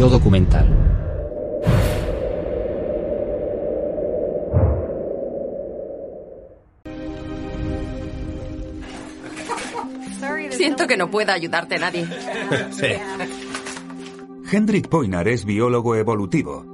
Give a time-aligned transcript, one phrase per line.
[0.00, 0.66] Yo documental.
[10.52, 12.06] Siento que no pueda ayudarte nadie.
[12.70, 12.86] sí.
[14.50, 16.64] Hendrik Poinar es biólogo evolutivo.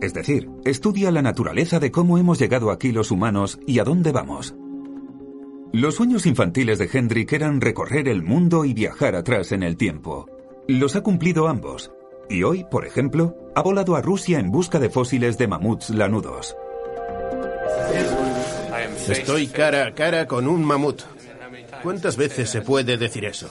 [0.00, 4.12] Es decir, estudia la naturaleza de cómo hemos llegado aquí los humanos y a dónde
[4.12, 4.54] vamos.
[5.72, 10.37] Los sueños infantiles de Hendrik eran recorrer el mundo y viajar atrás en el tiempo.
[10.68, 11.90] Los ha cumplido ambos.
[12.28, 16.54] Y hoy, por ejemplo, ha volado a Rusia en busca de fósiles de mamuts lanudos.
[19.08, 21.00] Estoy cara a cara con un mamut.
[21.82, 23.48] ¿Cuántas veces se puede decir eso?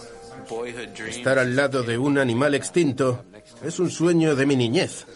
[1.08, 3.26] Estar al lado de un animal extinto
[3.64, 5.08] es un sueño de mi niñez.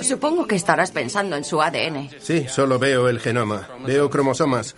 [0.00, 2.08] Supongo que estarás pensando en su ADN.
[2.20, 3.68] Sí, solo veo el genoma.
[3.86, 4.74] Veo cromosomas.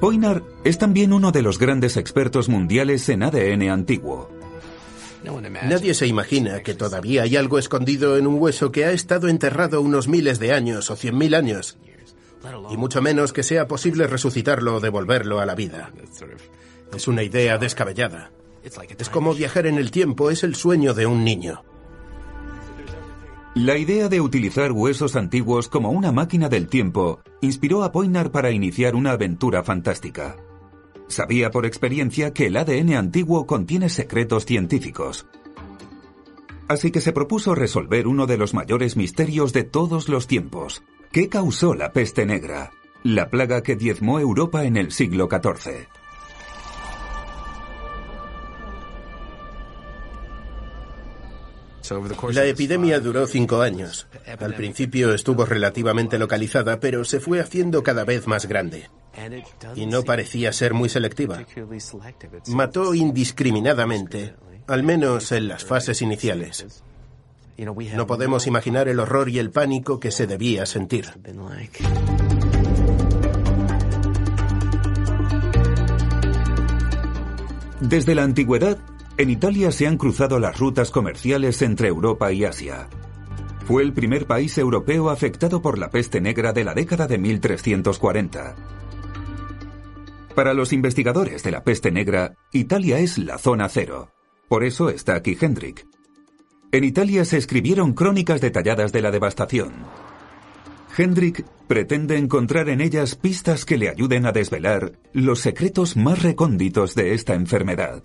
[0.00, 4.30] Poinar es también uno de los grandes expertos mundiales en ADN antiguo.
[5.64, 9.80] Nadie se imagina que todavía hay algo escondido en un hueso que ha estado enterrado
[9.80, 11.78] unos miles de años o cien mil años.
[12.70, 15.90] Y mucho menos que sea posible resucitarlo o devolverlo a la vida.
[16.94, 18.30] Es una idea descabellada.
[18.98, 21.64] Es como viajar en el tiempo, es el sueño de un niño.
[23.56, 28.50] La idea de utilizar huesos antiguos como una máquina del tiempo inspiró a Poinar para
[28.50, 30.36] iniciar una aventura fantástica.
[31.08, 35.26] Sabía por experiencia que el ADN antiguo contiene secretos científicos.
[36.68, 40.82] Así que se propuso resolver uno de los mayores misterios de todos los tiempos.
[41.10, 42.72] ¿Qué causó la peste negra?
[43.04, 45.88] La plaga que diezmó Europa en el siglo XIV.
[52.32, 54.06] La epidemia duró cinco años.
[54.38, 58.88] Al principio estuvo relativamente localizada, pero se fue haciendo cada vez más grande.
[59.74, 61.44] Y no parecía ser muy selectiva.
[62.48, 64.34] Mató indiscriminadamente,
[64.66, 66.82] al menos en las fases iniciales.
[67.58, 71.06] No podemos imaginar el horror y el pánico que se debía sentir.
[77.80, 78.78] Desde la antigüedad,
[79.18, 82.88] en Italia se han cruzado las rutas comerciales entre Europa y Asia.
[83.66, 88.54] Fue el primer país europeo afectado por la peste negra de la década de 1340.
[90.34, 94.10] Para los investigadores de la peste negra, Italia es la zona cero.
[94.48, 95.86] Por eso está aquí Hendrik.
[96.70, 99.72] En Italia se escribieron crónicas detalladas de la devastación.
[100.96, 106.94] Hendrik pretende encontrar en ellas pistas que le ayuden a desvelar los secretos más recónditos
[106.94, 108.02] de esta enfermedad.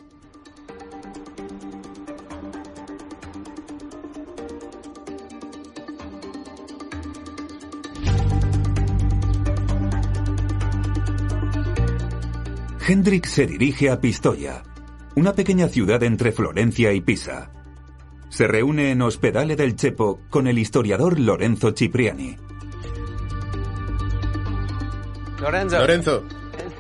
[12.91, 14.63] Hendrik se dirige a Pistoia,
[15.15, 17.49] una pequeña ciudad entre Florencia y Pisa.
[18.27, 22.35] Se reúne en Ospedale del Chepo con el historiador Lorenzo Cipriani.
[25.39, 26.23] Lorenzo.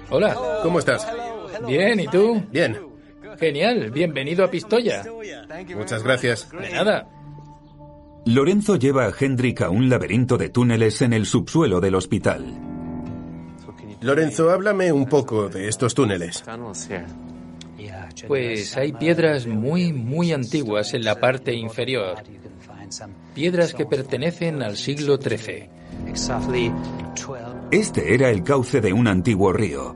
[0.09, 0.35] Hola.
[0.63, 1.07] ¿Cómo estás?
[1.65, 2.43] Bien, ¿y tú?
[2.51, 2.77] Bien.
[3.39, 5.05] Genial, bienvenido a Pistoia.
[5.77, 6.51] Muchas gracias.
[6.51, 7.07] De nada.
[8.25, 12.70] Lorenzo lleva a Hendrik a un laberinto de túneles en el subsuelo del hospital.
[14.01, 16.43] Lorenzo, háblame un poco de estos túneles.
[18.27, 22.17] Pues hay piedras muy, muy antiguas en la parte inferior.
[23.35, 25.69] Piedras que pertenecen al siglo XIII.
[27.71, 29.95] Este era el cauce de un antiguo río.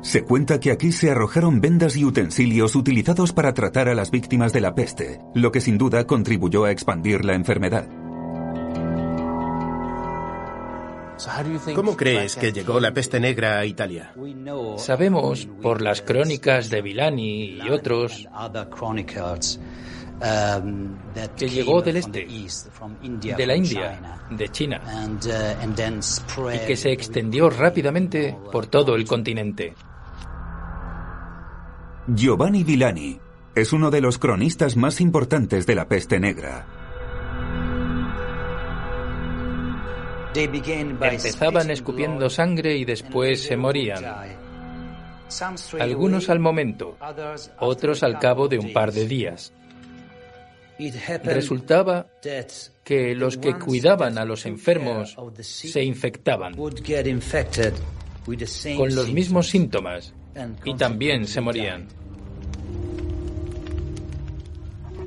[0.00, 4.52] Se cuenta que aquí se arrojaron vendas y utensilios utilizados para tratar a las víctimas
[4.52, 8.05] de la peste, lo que sin duda contribuyó a expandir la enfermedad.
[11.74, 14.12] ¿Cómo crees que llegó la peste negra a Italia?
[14.76, 18.28] Sabemos, por las crónicas de Villani y otros,
[21.36, 24.80] que llegó del este, de la India, de China,
[26.52, 29.74] y que se extendió rápidamente por todo el continente.
[32.08, 33.18] Giovanni Villani
[33.54, 36.66] es uno de los cronistas más importantes de la peste negra.
[40.36, 44.04] Empezaban escupiendo sangre y después se morían.
[45.80, 46.96] Algunos al momento,
[47.58, 49.52] otros al cabo de un par de días.
[51.24, 52.06] Resultaba
[52.84, 60.14] que los que cuidaban a los enfermos se infectaban con los mismos síntomas
[60.64, 61.88] y también se morían.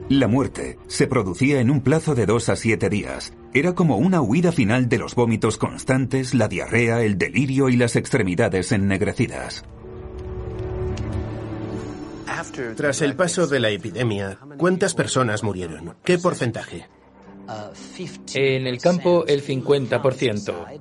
[0.10, 3.32] La muerte se producía en un plazo de dos a siete días.
[3.54, 7.96] Era como una huida final de los vómitos constantes, la diarrea, el delirio y las
[7.96, 9.64] extremidades ennegrecidas.
[12.76, 15.96] Tras el paso de la epidemia, ¿cuántas personas murieron?
[16.04, 16.88] ¿Qué porcentaje?
[18.36, 20.80] En el campo el 50%.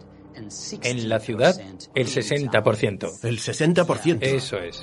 [0.82, 1.60] En la ciudad
[1.94, 3.24] el 60%.
[3.24, 4.18] El 60%.
[4.20, 4.82] Eso es.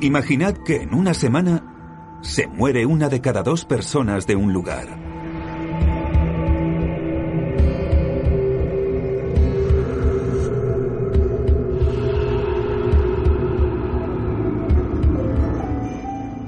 [0.00, 5.09] Imaginad que en una semana se muere una de cada dos personas de un lugar.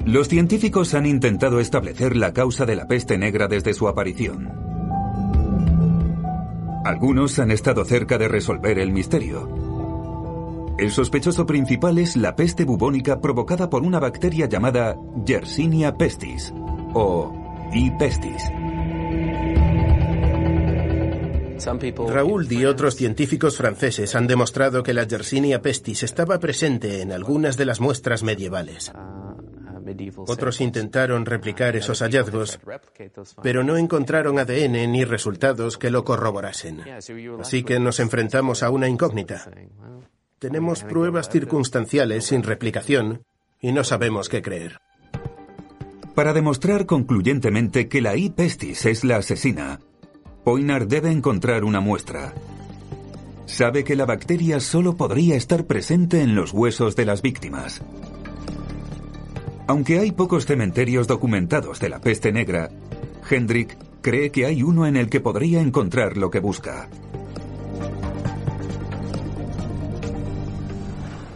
[0.05, 4.49] Los científicos han intentado establecer la causa de la peste negra desde su aparición.
[6.85, 9.73] Algunos han estado cerca de resolver el misterio,
[10.77, 16.51] el sospechoso principal es la peste bubónica provocada por una bacteria llamada Yersinia pestis
[16.93, 17.31] o
[17.71, 17.91] E.
[17.97, 18.43] pestis.
[22.09, 27.55] Raúl y otros científicos franceses han demostrado que la Yersinia pestis estaba presente en algunas
[27.55, 28.91] de las muestras medievales.
[30.27, 32.59] Otros intentaron replicar esos hallazgos,
[33.41, 36.81] pero no encontraron ADN ni resultados que lo corroborasen.
[37.39, 39.49] Así que nos enfrentamos a una incógnita.
[40.39, 43.23] Tenemos pruebas circunstanciales sin replicación
[43.59, 44.79] y no sabemos qué creer.
[46.15, 48.29] Para demostrar concluyentemente que la I.
[48.29, 49.79] pestis es la asesina,
[50.43, 52.33] Poinar debe encontrar una muestra.
[53.45, 57.81] Sabe que la bacteria solo podría estar presente en los huesos de las víctimas.
[59.73, 62.69] Aunque hay pocos cementerios documentados de la peste negra,
[63.27, 66.89] Hendrik cree que hay uno en el que podría encontrar lo que busca.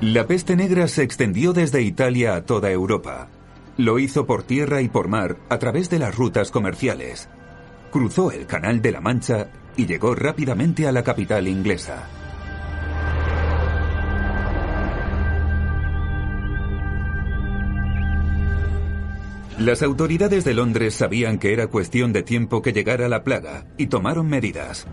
[0.01, 3.27] La peste negra se extendió desde Italia a toda Europa.
[3.75, 7.29] Lo hizo por tierra y por mar a través de las rutas comerciales.
[7.89, 12.26] Cruzó el Canal de la Mancha y llegó rápidamente a la capital inglesa.
[19.59, 23.87] Las autoridades de Londres sabían que era cuestión de tiempo que llegara la plaga y
[23.87, 24.85] tomaron medidas.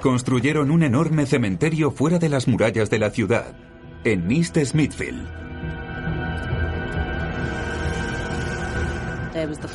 [0.00, 3.56] Construyeron un enorme cementerio fuera de las murallas de la ciudad,
[4.04, 5.26] en East Smithfield.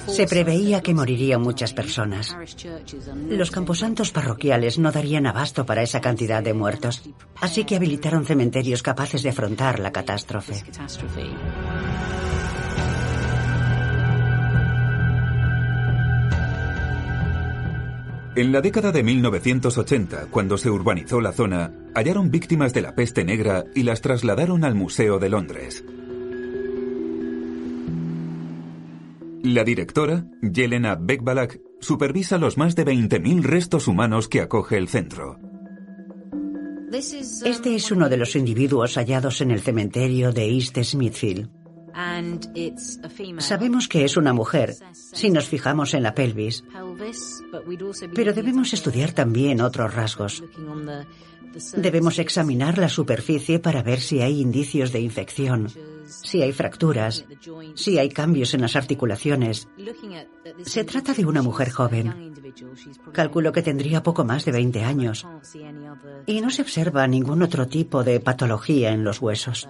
[0.08, 2.36] Se preveía que morirían muchas personas.
[3.30, 7.04] Los camposantos parroquiales no darían abasto para esa cantidad de muertos,
[7.42, 10.64] así que habilitaron cementerios capaces de afrontar la catástrofe.
[18.34, 23.26] En la década de 1980, cuando se urbanizó la zona, hallaron víctimas de la peste
[23.26, 25.84] negra y las trasladaron al Museo de Londres.
[29.44, 35.38] La directora, Jelena Beckbalak, supervisa los más de 20.000 restos humanos que acoge el centro.
[36.94, 41.50] Este es uno de los individuos hallados en el cementerio de East Smithfield.
[43.40, 46.64] Sabemos que es una mujer si nos fijamos en la pelvis,
[48.14, 50.44] pero debemos estudiar también otros rasgos.
[51.76, 55.70] Debemos examinar la superficie para ver si hay indicios de infección,
[56.06, 57.26] si hay fracturas,
[57.76, 59.68] si hay cambios en las articulaciones.
[60.64, 62.34] Se trata de una mujer joven.
[63.12, 65.28] Calculo que tendría poco más de 20 años.
[66.26, 69.68] Y no se observa ningún otro tipo de patología en los huesos.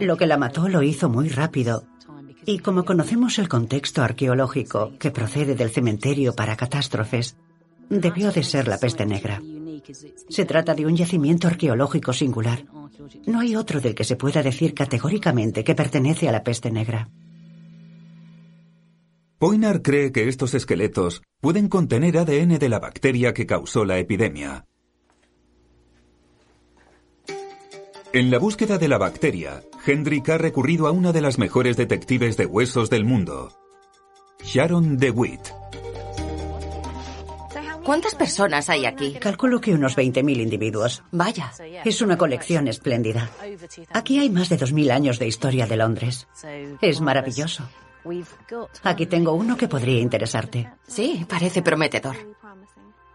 [0.00, 1.86] Lo que la mató lo hizo muy rápido.
[2.46, 7.36] Y como conocemos el contexto arqueológico que procede del cementerio para catástrofes,
[7.90, 9.42] debió de ser la peste negra.
[10.28, 12.64] Se trata de un yacimiento arqueológico singular.
[13.26, 17.08] No hay otro del que se pueda decir categóricamente que pertenece a la peste negra.
[19.38, 24.64] Poinar cree que estos esqueletos pueden contener ADN de la bacteria que causó la epidemia.
[28.12, 32.36] En la búsqueda de la bacteria, Hendrik ha recurrido a una de las mejores detectives
[32.36, 33.52] de huesos del mundo,
[34.42, 35.40] Sharon DeWitt.
[37.84, 39.14] ¿Cuántas personas hay aquí?
[39.14, 41.04] Calculo que unos 20.000 individuos.
[41.12, 41.52] Vaya.
[41.84, 43.30] Es una colección espléndida.
[43.92, 46.26] Aquí hay más de 2.000 años de historia de Londres.
[46.80, 47.68] Es maravilloso.
[48.82, 50.68] Aquí tengo uno que podría interesarte.
[50.86, 52.16] Sí, parece prometedor.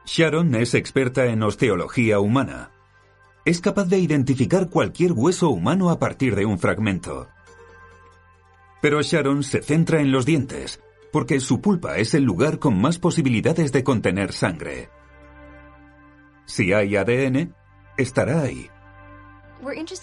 [0.05, 2.71] Sharon es experta en osteología humana.
[3.43, 7.27] Es capaz de identificar cualquier hueso humano a partir de un fragmento.
[8.81, 10.79] Pero Sharon se centra en los dientes,
[11.11, 14.89] porque su pulpa es el lugar con más posibilidades de contener sangre.
[16.45, 17.55] Si hay ADN,
[17.97, 18.69] estará ahí.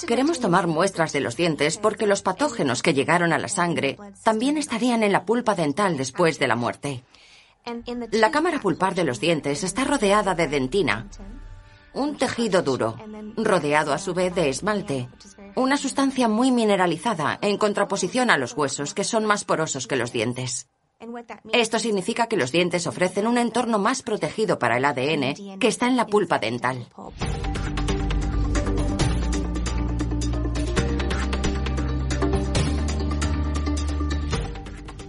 [0.06, 4.56] Queremos tomar muestras de los dientes porque los patógenos que llegaron a la sangre también
[4.56, 7.04] estarían en la pulpa dental después de la muerte.
[8.12, 11.08] La cámara pulpar de los dientes está rodeada de dentina,
[11.92, 12.96] un tejido duro,
[13.36, 15.08] rodeado a su vez de esmalte,
[15.54, 20.12] una sustancia muy mineralizada en contraposición a los huesos que son más porosos que los
[20.12, 20.68] dientes.
[21.52, 25.86] Esto significa que los dientes ofrecen un entorno más protegido para el ADN que está
[25.86, 26.88] en la pulpa dental.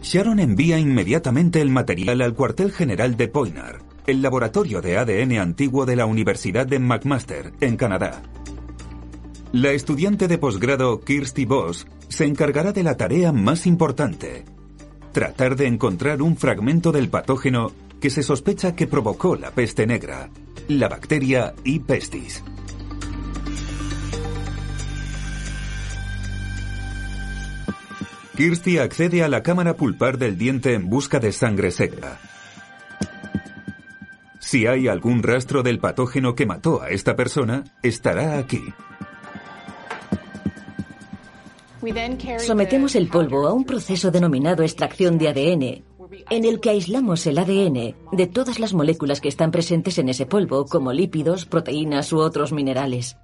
[0.10, 5.86] Sharon envía inmediatamente el material al cuartel general de Poinar, el laboratorio de ADN antiguo
[5.86, 8.24] de la Universidad de McMaster, en Canadá.
[9.52, 14.46] La estudiante de posgrado Kirsty Voss se encargará de la tarea más importante,
[15.12, 20.30] tratar de encontrar un fragmento del patógeno que se sospecha que provocó la peste negra,
[20.68, 21.80] la bacteria E.
[21.80, 22.44] pestis.
[28.36, 32.20] Kirsty accede a la cámara pulpar del diente en busca de sangre seca.
[34.50, 38.64] Si hay algún rastro del patógeno que mató a esta persona, estará aquí.
[42.40, 45.84] Sometemos el polvo a un proceso denominado extracción de ADN,
[46.32, 50.26] en el que aislamos el ADN de todas las moléculas que están presentes en ese
[50.26, 53.18] polvo, como lípidos, proteínas u otros minerales.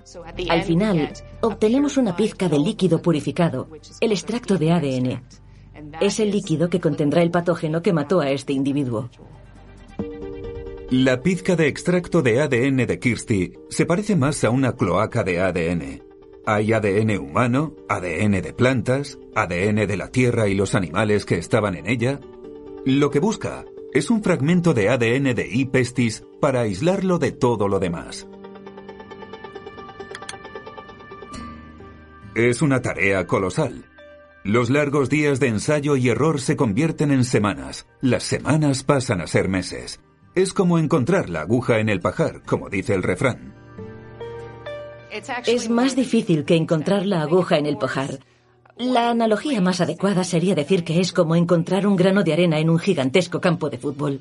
[0.47, 3.67] Al final, obtenemos una pizca de líquido purificado,
[3.99, 5.23] el extracto de ADN.
[6.01, 9.09] Es el líquido que contendrá el patógeno que mató a este individuo.
[10.91, 15.41] La pizca de extracto de ADN de Kirsty se parece más a una cloaca de
[15.41, 16.03] ADN.
[16.45, 21.75] Hay ADN humano, ADN de plantas, ADN de la tierra y los animales que estaban
[21.75, 22.19] en ella,
[22.85, 25.65] lo que busca es un fragmento de ADN de E.
[25.65, 28.27] pestis para aislarlo de todo lo demás.
[32.35, 33.85] Es una tarea colosal.
[34.43, 37.87] Los largos días de ensayo y error se convierten en semanas.
[38.01, 39.99] Las semanas pasan a ser meses.
[40.35, 43.53] Es como encontrar la aguja en el pajar, como dice el refrán.
[45.45, 48.19] Es más difícil que encontrar la aguja en el pajar.
[48.77, 52.69] La analogía más adecuada sería decir que es como encontrar un grano de arena en
[52.69, 54.19] un gigantesco campo de fútbol.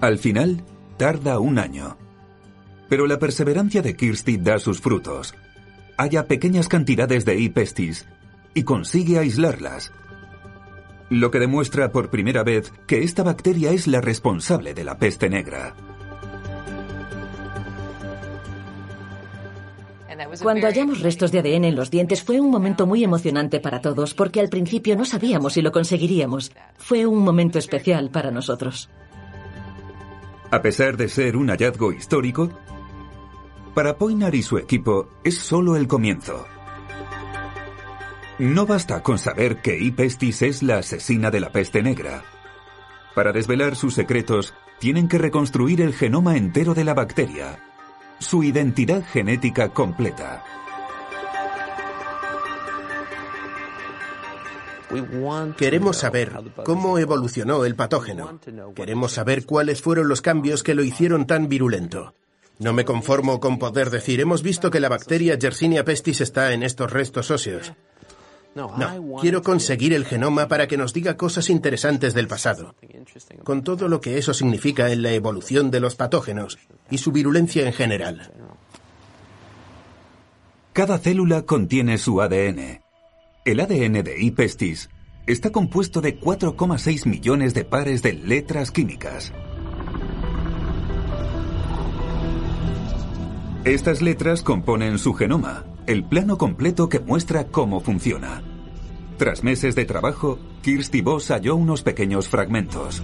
[0.00, 0.62] Al final,
[0.96, 1.98] tarda un año.
[2.88, 5.34] Pero la perseverancia de Kirsty da sus frutos.
[5.98, 7.50] Halla pequeñas cantidades de E.
[7.50, 8.06] pestis
[8.54, 9.92] y consigue aislarlas.
[11.10, 15.28] Lo que demuestra por primera vez que esta bacteria es la responsable de la peste
[15.28, 15.74] negra.
[20.42, 24.14] Cuando hallamos restos de ADN en los dientes fue un momento muy emocionante para todos
[24.14, 26.52] porque al principio no sabíamos si lo conseguiríamos.
[26.78, 28.88] Fue un momento especial para nosotros.
[30.50, 32.50] A pesar de ser un hallazgo histórico,
[33.74, 36.46] para Poinar y su equipo es solo el comienzo.
[38.40, 39.92] No basta con saber que E.
[39.92, 42.24] pestis es la asesina de la peste negra.
[43.14, 47.60] Para desvelar sus secretos, tienen que reconstruir el genoma entero de la bacteria
[48.18, 50.44] su identidad genética completa.
[55.56, 56.32] Queremos saber
[56.64, 58.40] cómo evolucionó el patógeno.
[58.74, 62.14] Queremos saber cuáles fueron los cambios que lo hicieron tan virulento.
[62.58, 66.62] No me conformo con poder decir, hemos visto que la bacteria Yersinia pestis está en
[66.62, 67.72] estos restos óseos.
[68.54, 68.74] No,
[69.20, 72.74] quiero conseguir el genoma para que nos diga cosas interesantes del pasado,
[73.44, 76.58] con todo lo que eso significa en la evolución de los patógenos
[76.90, 78.32] y su virulencia en general.
[80.72, 82.80] Cada célula contiene su ADN.
[83.44, 84.32] El ADN de E.
[84.32, 84.90] pestis
[85.26, 89.32] está compuesto de 4,6 millones de pares de letras químicas.
[93.64, 98.42] Estas letras componen su genoma, el plano completo que muestra cómo funciona.
[99.16, 103.02] Tras meses de trabajo, Kirsty Voss halló unos pequeños fragmentos.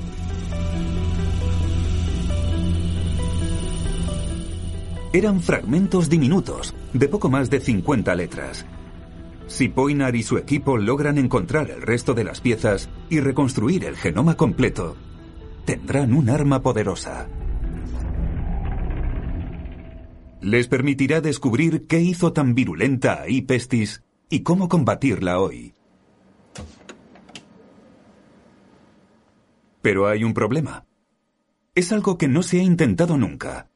[5.12, 8.66] Eran fragmentos diminutos, de poco más de 50 letras.
[9.46, 13.96] Si Poinar y su equipo logran encontrar el resto de las piezas y reconstruir el
[13.96, 14.96] genoma completo,
[15.64, 17.28] tendrán un arma poderosa
[20.46, 25.74] les permitirá descubrir qué hizo tan virulenta a pestis y cómo combatirla hoy.
[29.82, 30.86] Pero hay un problema.
[31.74, 33.68] Es algo que no se ha intentado nunca.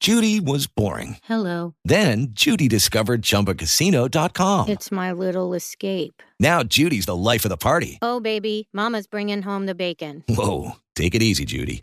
[0.00, 1.16] Judy was boring.
[1.22, 1.74] Hello.
[1.84, 4.68] Then Judy discovered ChumbaCasino.com.
[4.68, 6.22] It's my little escape.
[6.40, 7.98] Now Judy's the life of the party.
[8.02, 10.24] Oh, baby, Mama's bringing home the bacon.
[10.28, 11.82] Whoa, take it easy, Judy.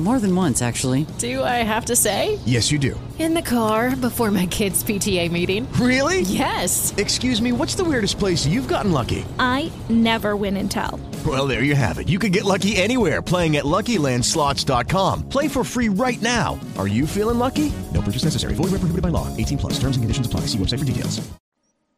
[0.00, 1.04] More than once, actually.
[1.18, 2.38] Do I have to say?
[2.46, 2.98] Yes, you do.
[3.18, 5.70] In the car before my kids' PTA meeting.
[5.74, 6.22] Really?
[6.22, 6.94] Yes.
[6.96, 9.26] Excuse me, what's the weirdest place you've gotten lucky?
[9.38, 10.98] I never win and tell.
[11.26, 12.08] Well, there you have it.
[12.08, 15.28] You can get lucky anywhere playing at LuckyLandSlots.com.
[15.28, 16.58] Play for free right now.
[16.78, 17.70] Are you feeling lucky?
[17.92, 18.54] No purchase necessary.
[18.54, 19.28] Void where prohibited by law.
[19.36, 19.74] 18 plus.
[19.74, 20.46] Terms and conditions apply.
[20.48, 21.20] See website for details.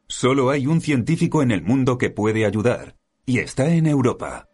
[0.09, 4.47] Solo hay un científico en el mundo que puede ayudar, y está en Europa.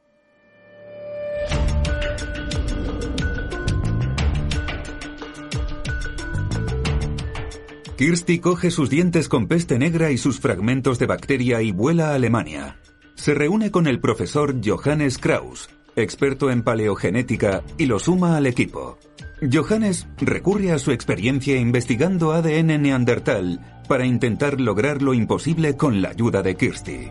[7.99, 12.15] Kirsty coge sus dientes con peste negra y sus fragmentos de bacteria y vuela a
[12.15, 12.79] Alemania.
[13.17, 19.01] Se reúne con el profesor Johannes Kraus, experto en paleogenética, y lo suma al equipo.
[19.53, 26.11] Johannes recurre a su experiencia investigando ADN neandertal para intentar lograr lo imposible con la
[26.11, 27.11] ayuda de Kirsty.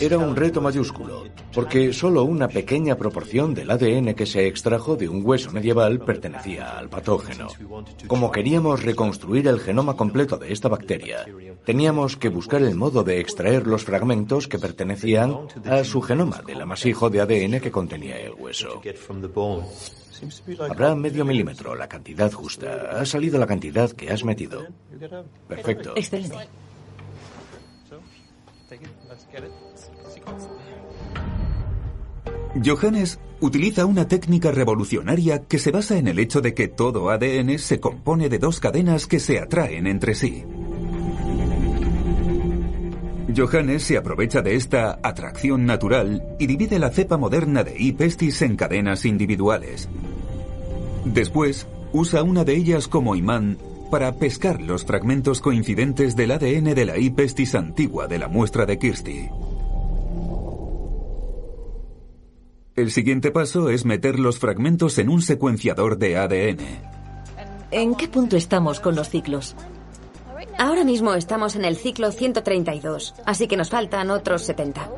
[0.00, 1.19] Era un reto mayúsculo,
[1.54, 6.78] porque solo una pequeña proporción del ADN que se extrajo de un hueso medieval pertenecía
[6.78, 7.48] al patógeno.
[8.06, 11.26] Como queríamos reconstruir el genoma completo de esta bacteria,
[11.64, 16.60] teníamos que buscar el modo de extraer los fragmentos que pertenecían a su genoma del
[16.60, 18.80] amasijo de ADN que contenía el hueso.
[20.68, 22.90] Habrá medio milímetro, la cantidad justa.
[22.92, 24.66] Ha salido la cantidad que has metido.
[25.48, 25.94] Perfecto.
[25.96, 26.36] Excelente.
[32.54, 37.58] Johannes utiliza una técnica revolucionaria que se basa en el hecho de que todo ADN
[37.58, 40.44] se compone de dos cadenas que se atraen entre sí.
[43.36, 47.92] Johannes se aprovecha de esta atracción natural y divide la cepa moderna de E.
[47.92, 49.88] pestis en cadenas individuales.
[51.04, 53.58] Después, usa una de ellas como imán
[53.90, 57.10] para pescar los fragmentos coincidentes del ADN de la E.
[57.12, 59.28] pestis antigua de la muestra de Kirsty.
[62.80, 66.60] El siguiente paso es meter los fragmentos en un secuenciador de ADN.
[67.70, 69.54] ¿En qué punto estamos con los ciclos?
[70.58, 74.90] Ahora mismo estamos en el ciclo 132, así que nos faltan otros 70.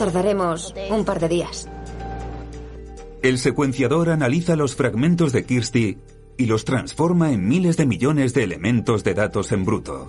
[0.00, 1.68] Tardaremos un par de días.
[3.22, 5.98] El secuenciador analiza los fragmentos de Kirsty
[6.36, 10.08] y los transforma en miles de millones de elementos de datos en bruto.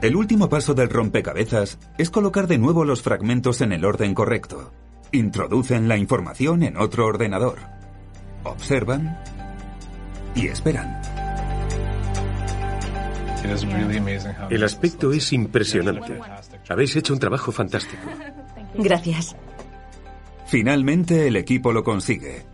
[0.00, 4.72] El último paso del rompecabezas es colocar de nuevo los fragmentos en el orden correcto.
[5.10, 7.58] Introducen la información en otro ordenador.
[8.44, 9.18] Observan
[10.36, 11.02] y esperan.
[14.50, 16.20] El aspecto es impresionante.
[16.68, 18.02] Habéis hecho un trabajo fantástico.
[18.74, 19.34] Gracias.
[20.46, 22.44] Finalmente el equipo lo consigue.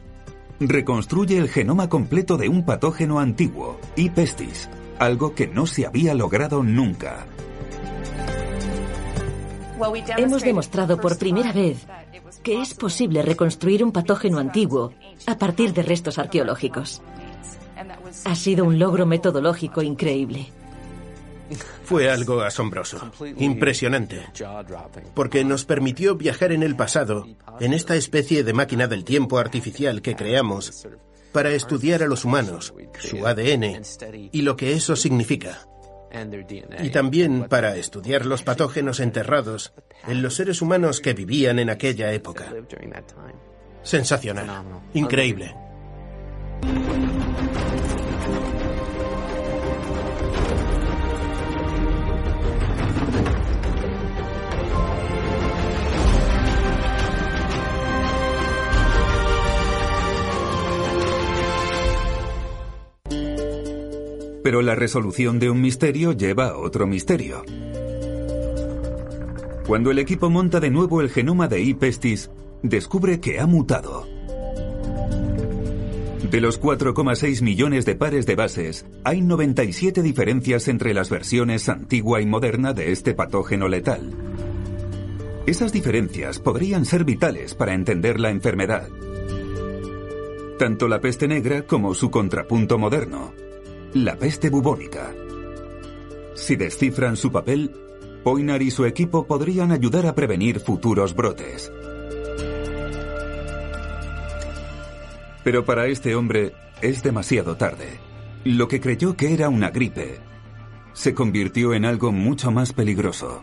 [0.61, 4.09] Reconstruye el genoma completo de un patógeno antiguo, E.
[4.09, 7.26] pestis, algo que no se había logrado nunca.
[10.16, 11.87] Hemos demostrado por primera vez
[12.42, 14.92] que es posible reconstruir un patógeno antiguo
[15.26, 17.02] a partir de restos arqueológicos.
[18.24, 20.52] Ha sido un logro metodológico increíble.
[21.85, 24.22] Fue algo asombroso, impresionante,
[25.14, 27.26] porque nos permitió viajar en el pasado,
[27.61, 30.87] en esta especie de máquina del tiempo artificial que creamos,
[31.35, 33.83] para estudiar a los humanos, su ADN
[34.31, 35.66] y lo que eso significa.
[36.81, 39.73] Y también para estudiar los patógenos enterrados
[40.07, 42.55] en los seres humanos que vivían en aquella época.
[43.83, 45.57] Sensacional, increíble.
[64.44, 67.42] Pero la resolución de un misterio lleva a otro misterio.
[69.66, 71.74] Cuando el equipo monta de nuevo el genoma de E.
[71.74, 72.30] pestis,
[72.62, 74.07] descubre que ha mutado.
[76.30, 82.20] De los 4,6 millones de pares de bases, hay 97 diferencias entre las versiones antigua
[82.20, 84.12] y moderna de este patógeno letal.
[85.46, 88.88] Esas diferencias podrían ser vitales para entender la enfermedad.
[90.59, 93.33] tanto la peste negra como su contrapunto moderno,
[93.94, 95.14] la peste bubónica.
[96.35, 97.70] Si descifran su papel,
[98.24, 101.70] Poinar y su equipo podrían ayudar a prevenir futuros brotes.
[105.44, 108.00] Pero para este hombre es demasiado tarde.
[108.44, 110.20] Lo que creyó que era una gripe
[110.94, 113.42] se convirtió en algo mucho más peligroso.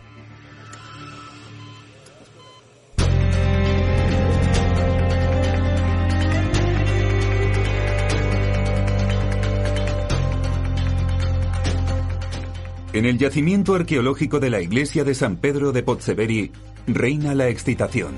[12.92, 16.52] En el yacimiento arqueológico de la iglesia de San Pedro de Pozzeveri
[16.86, 18.12] reina la excitación.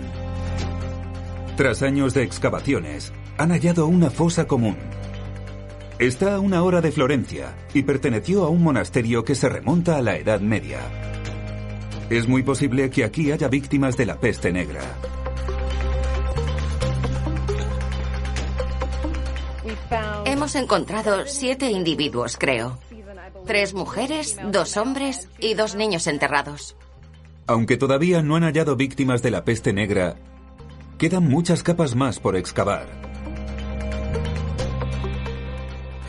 [1.57, 4.77] Tras años de excavaciones, han hallado una fosa común.
[6.01, 10.03] Está a una hora de Florencia y perteneció a un monasterio que se remonta a
[10.03, 10.81] la Edad Media.
[12.11, 14.83] Es muy posible que aquí haya víctimas de la peste negra.
[20.25, 22.81] Hemos encontrado siete individuos, creo.
[23.47, 26.77] Tres mujeres, dos hombres y dos niños enterrados.
[27.47, 30.17] Aunque todavía no han hallado víctimas de la peste negra,
[30.99, 32.87] quedan muchas capas más por excavar.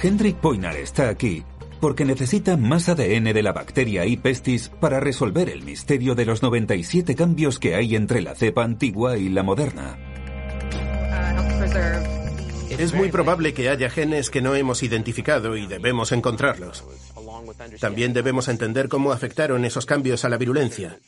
[0.02, 1.44] Hendrik Poinar está aquí
[1.82, 4.18] porque necesita más ADN de la bacteria E.
[4.18, 9.18] pestis para resolver el misterio de los 97 cambios que hay entre la cepa antigua
[9.18, 9.98] y la moderna.
[12.78, 16.84] Es muy probable que haya genes que no hemos identificado y debemos encontrarlos.
[17.80, 21.00] También debemos entender cómo afectaron esos cambios a la virulencia.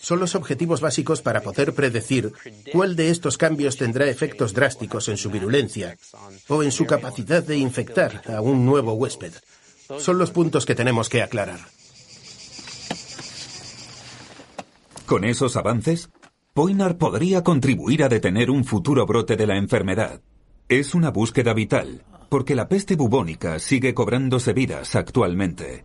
[0.00, 2.32] Son los objetivos básicos para poder predecir
[2.72, 5.96] cuál de estos cambios tendrá efectos drásticos en su virulencia
[6.48, 9.32] o en su capacidad de infectar a un nuevo huésped.
[9.98, 11.60] Son los puntos que tenemos que aclarar.
[15.06, 16.10] Con esos avances,
[16.56, 20.22] Poinar podría contribuir a detener un futuro brote de la enfermedad.
[20.70, 25.84] Es una búsqueda vital, porque la peste bubónica sigue cobrándose vidas actualmente.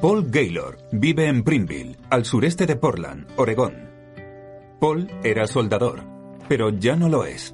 [0.00, 3.74] Paul Gaylor vive en Prineville, al sureste de Portland, Oregón.
[4.78, 6.04] Paul era soldador,
[6.48, 7.52] pero ya no lo es.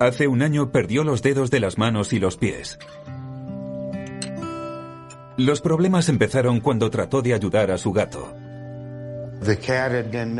[0.00, 2.80] Hace un año perdió los dedos de las manos y los pies.
[5.42, 8.32] Los problemas empezaron cuando trató de ayudar a su gato.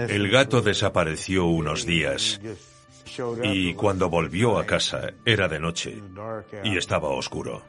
[0.09, 2.41] El gato desapareció unos días
[3.43, 6.01] y cuando volvió a casa era de noche
[6.63, 7.63] y estaba oscuro.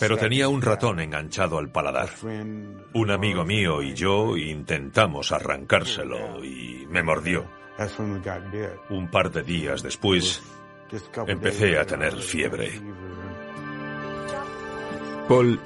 [0.00, 2.08] Pero tenía un ratón enganchado al paladar.
[2.22, 7.44] Un amigo mío y yo intentamos arrancárselo y me mordió.
[8.88, 10.42] Un par de días después
[11.26, 12.80] empecé a tener fiebre.
[15.28, 15.60] Paul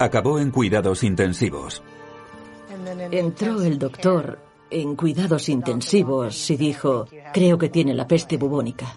[0.00, 1.82] acabó en cuidados intensivos.
[3.12, 8.92] Entró el doctor en cuidados intensivos y dijo, creo que tiene la peste bubónica.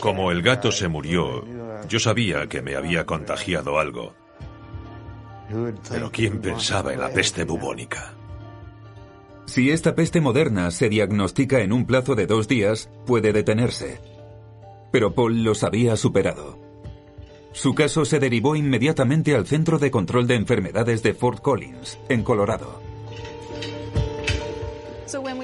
[0.00, 1.44] Como el gato se murió,
[1.88, 4.14] yo sabía que me había contagiado algo.
[5.88, 8.14] Pero ¿quién pensaba en la peste bubónica?
[9.46, 14.00] Si esta peste moderna se diagnostica en un plazo de dos días, puede detenerse.
[14.90, 16.63] Pero Paul los había superado.
[17.54, 22.24] Su caso se derivó inmediatamente al Centro de Control de Enfermedades de Fort Collins, en
[22.24, 22.82] Colorado.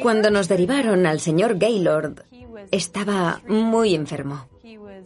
[0.03, 2.25] Cuando nos derivaron al señor Gaylord,
[2.73, 4.49] estaba muy enfermo.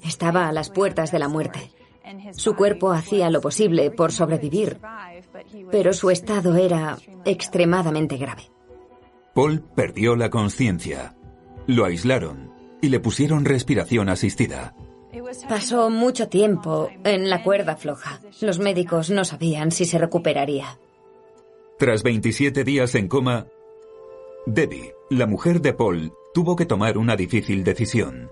[0.03, 1.71] Estaba a las puertas de la muerte.
[2.33, 4.79] Su cuerpo hacía lo posible por sobrevivir,
[5.71, 8.51] pero su estado era extremadamente grave.
[9.35, 11.15] Paul perdió la conciencia.
[11.67, 14.75] Lo aislaron y le pusieron respiración asistida.
[15.49, 18.21] Pasó mucho tiempo en la cuerda floja.
[18.41, 20.79] Los médicos no sabían si se recuperaría.
[21.79, 23.47] Tras 27 días en coma,
[24.47, 28.31] Debbie, la mujer de Paul, tuvo que tomar una difícil decisión.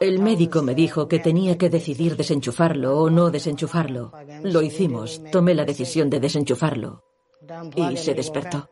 [0.00, 4.12] El médico me dijo que tenía que decidir desenchufarlo o no desenchufarlo.
[4.42, 5.22] Lo hicimos.
[5.32, 7.02] Tomé la decisión de desenchufarlo.
[7.74, 8.68] Y se despertó.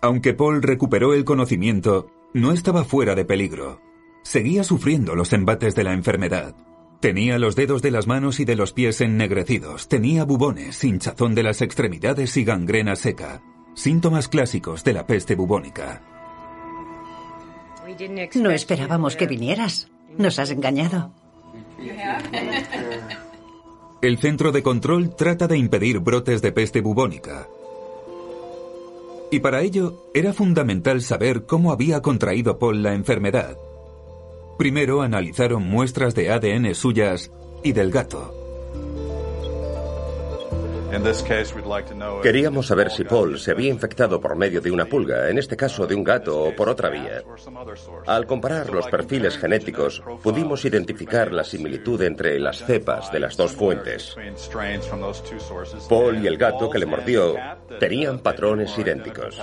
[0.00, 3.80] Aunque Paul recuperó el conocimiento, no estaba fuera de peligro.
[4.22, 6.54] Seguía sufriendo los embates de la enfermedad.
[7.00, 11.42] Tenía los dedos de las manos y de los pies ennegrecidos, tenía bubones, hinchazón de
[11.42, 13.42] las extremidades y gangrena seca,
[13.74, 16.02] síntomas clásicos de la peste bubónica.
[18.34, 19.88] No esperábamos que vinieras.
[20.18, 21.12] Nos has engañado.
[24.02, 27.48] El centro de control trata de impedir brotes de peste bubónica.
[29.36, 33.58] Y para ello era fundamental saber cómo había contraído Paul la enfermedad
[34.56, 37.30] Primero analizaron muestras de ADN suyas
[37.62, 38.45] y del gato.
[42.22, 45.86] Queríamos saber si Paul se había infectado por medio de una pulga, en este caso
[45.86, 47.22] de un gato o por otra vía.
[48.06, 53.52] Al comparar los perfiles genéticos, pudimos identificar la similitud entre las cepas de las dos
[53.52, 54.16] fuentes.
[55.88, 57.34] Paul y el gato que le mordió
[57.78, 59.40] tenían patrones idénticos.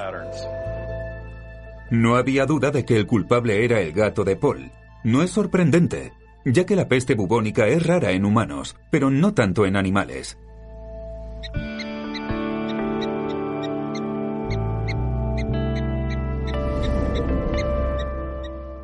[1.89, 4.71] No había duda de que el culpable era el gato de Paul.
[5.03, 6.13] No es sorprendente,
[6.45, 10.37] ya que la peste bubónica es rara en humanos, pero no tanto en animales.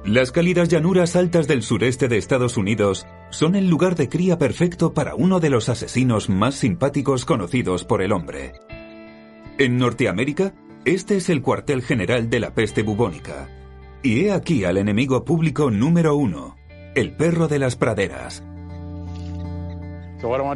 [0.09, 4.91] Las cálidas llanuras altas del sureste de Estados Unidos son el lugar de cría perfecto
[4.91, 8.53] para uno de los asesinos más simpáticos conocidos por el hombre.
[9.59, 13.49] En Norteamérica, este es el cuartel general de la peste bubónica.
[14.01, 16.57] Y he aquí al enemigo público número uno,
[16.95, 18.43] el perro de las praderas.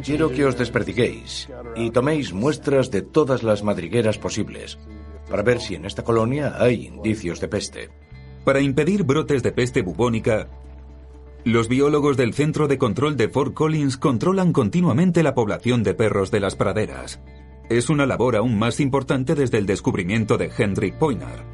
[0.02, 4.78] Quiero que os despertiguéis y toméis muestras de todas las madrigueras posibles
[5.30, 7.90] para ver si en esta colonia hay indicios de peste.
[8.44, 10.48] Para impedir brotes de peste bubónica,
[11.44, 16.30] los biólogos del Centro de Control de Fort Collins controlan continuamente la población de perros
[16.30, 17.20] de las praderas.
[17.70, 21.44] Es una labor aún más importante desde el descubrimiento de Hendrik Poinar.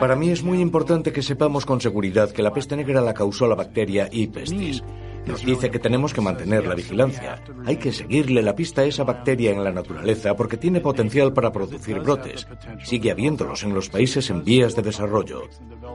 [0.00, 3.46] Para mí es muy importante que sepamos con seguridad que la peste negra la causó
[3.46, 4.28] la bacteria E.
[4.28, 4.82] pestis.
[5.28, 7.42] Nos dice que tenemos que mantener la vigilancia.
[7.66, 11.52] Hay que seguirle la pista a esa bacteria en la naturaleza porque tiene potencial para
[11.52, 12.48] producir brotes.
[12.82, 15.42] Sigue habiéndolos en los países en vías de desarrollo.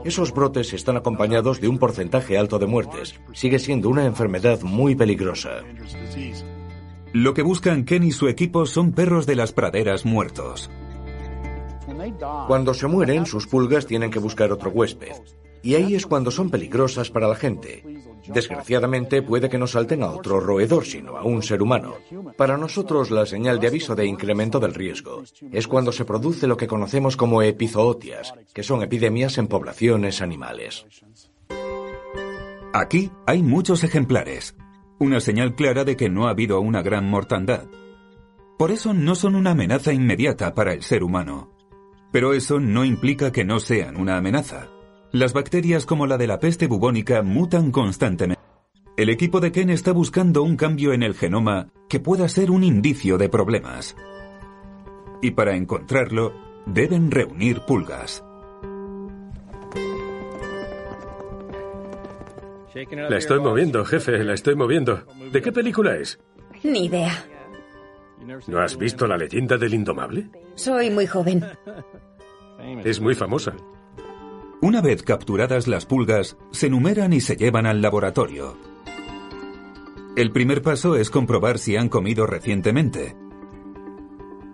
[0.04, 3.20] Esos brotes están acompañados de un porcentaje alto de muertes.
[3.32, 5.62] Sigue siendo una enfermedad muy peligrosa.
[7.12, 10.70] Lo que buscan Ken y su equipo son perros de las praderas muertos.
[12.46, 15.12] Cuando se mueren, sus pulgas tienen que buscar otro huésped.
[15.62, 17.82] Y ahí es cuando son peligrosas para la gente.
[18.26, 21.94] Desgraciadamente puede que no salten a otro roedor, sino a un ser humano.
[22.36, 26.56] Para nosotros la señal de aviso de incremento del riesgo es cuando se produce lo
[26.56, 30.86] que conocemos como epizootias, que son epidemias en poblaciones animales.
[32.72, 34.56] Aquí hay muchos ejemplares,
[34.98, 37.66] una señal clara de que no ha habido una gran mortandad.
[38.58, 41.50] Por eso no son una amenaza inmediata para el ser humano.
[42.12, 44.68] Pero eso no implica que no sean una amenaza.
[45.14, 48.42] Las bacterias como la de la peste bubónica mutan constantemente.
[48.96, 52.64] El equipo de Ken está buscando un cambio en el genoma que pueda ser un
[52.64, 53.94] indicio de problemas.
[55.22, 56.34] Y para encontrarlo,
[56.66, 58.24] deben reunir pulgas.
[62.74, 65.04] La estoy moviendo, jefe, la estoy moviendo.
[65.30, 66.18] ¿De qué película es?
[66.64, 67.24] Ni idea.
[68.48, 70.28] ¿No has visto la leyenda del indomable?
[70.56, 71.44] Soy muy joven.
[72.82, 73.54] Es muy famosa.
[74.64, 78.56] Una vez capturadas las pulgas, se numeran y se llevan al laboratorio.
[80.16, 83.14] El primer paso es comprobar si han comido recientemente.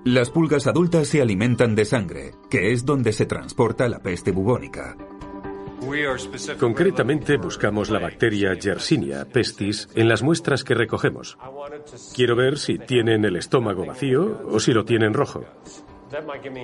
[0.03, 4.97] Las pulgas adultas se alimentan de sangre, que es donde se transporta la peste bubónica.
[6.59, 11.39] Concretamente buscamos la bacteria Yersinia pestis en las muestras que recogemos.
[12.17, 15.45] Quiero ver si tienen el estómago vacío o si lo tienen rojo.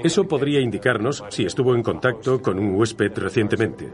[0.03, 3.93] Eso podría indicarnos si estuvo en contacto con un huésped recientemente.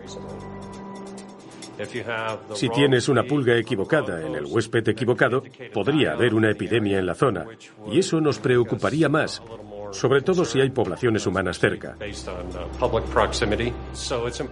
[2.55, 7.15] Si tienes una pulga equivocada en el huésped equivocado, podría haber una epidemia en la
[7.15, 7.47] zona,
[7.91, 9.43] y eso nos preocuparía más,
[9.91, 11.97] sobre todo si hay poblaciones humanas cerca.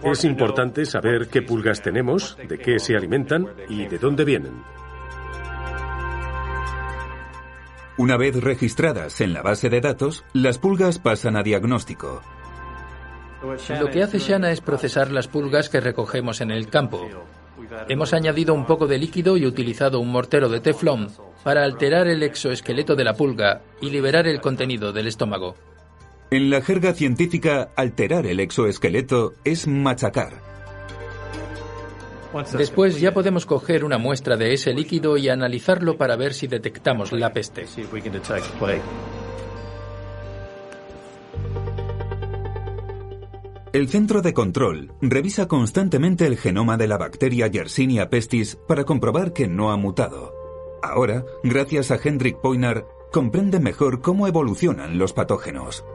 [0.03, 4.80] Es importante saber qué pulgas tenemos, de qué se alimentan y de dónde vienen.
[7.97, 12.21] Una vez registradas en la base de datos, las pulgas pasan a diagnóstico.
[13.79, 17.07] Lo que hace Shanna es procesar las pulgas que recogemos en el campo.
[17.89, 21.09] Hemos añadido un poco de líquido y utilizado un mortero de teflón
[21.43, 25.55] para alterar el exoesqueleto de la pulga y liberar el contenido del estómago.
[26.29, 30.50] En la jerga científica, alterar el exoesqueleto es machacar.
[32.57, 37.11] Después ya podemos coger una muestra de ese líquido y analizarlo para ver si detectamos
[37.11, 37.65] la peste.
[43.73, 49.31] El centro de control revisa constantemente el genoma de la bacteria Yersinia pestis para comprobar
[49.31, 50.33] que no ha mutado.
[50.83, 55.85] Ahora, gracias a Hendrik Poinar, comprende mejor cómo evolucionan los patógenos.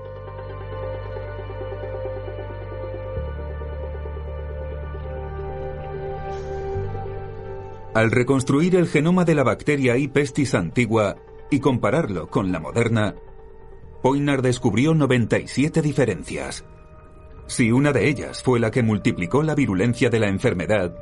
[7.96, 10.06] Al reconstruir el genoma de la bacteria E.
[10.10, 11.16] pestis antigua
[11.50, 13.14] y compararlo con la moderna,
[14.02, 16.66] Poinar descubrió 97 diferencias.
[17.46, 20.94] Si una de ellas fue la que multiplicó la virulencia de la enfermedad,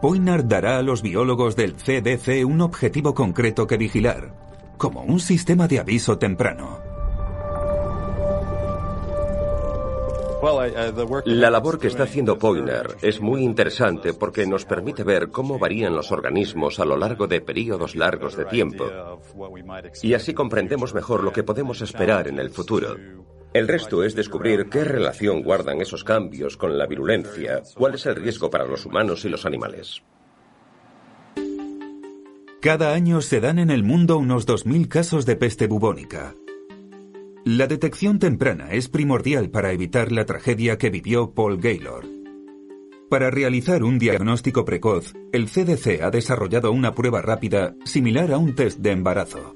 [0.00, 4.32] Poinar dará a los biólogos del CDC un objetivo concreto que vigilar,
[4.78, 6.95] como un sistema de aviso temprano.
[11.24, 15.94] La labor que está haciendo Poiner es muy interesante porque nos permite ver cómo varían
[15.94, 18.86] los organismos a lo largo de periodos largos de tiempo.
[20.02, 22.96] Y así comprendemos mejor lo que podemos esperar en el futuro.
[23.52, 28.14] El resto es descubrir qué relación guardan esos cambios con la virulencia, cuál es el
[28.16, 30.02] riesgo para los humanos y los animales.
[32.60, 36.34] Cada año se dan en el mundo unos 2.000 casos de peste bubónica.
[37.46, 42.04] La detección temprana es primordial para evitar la tragedia que vivió Paul Gaylor.
[43.08, 48.56] Para realizar un diagnóstico precoz, el CDC ha desarrollado una prueba rápida similar a un
[48.56, 49.54] test de embarazo.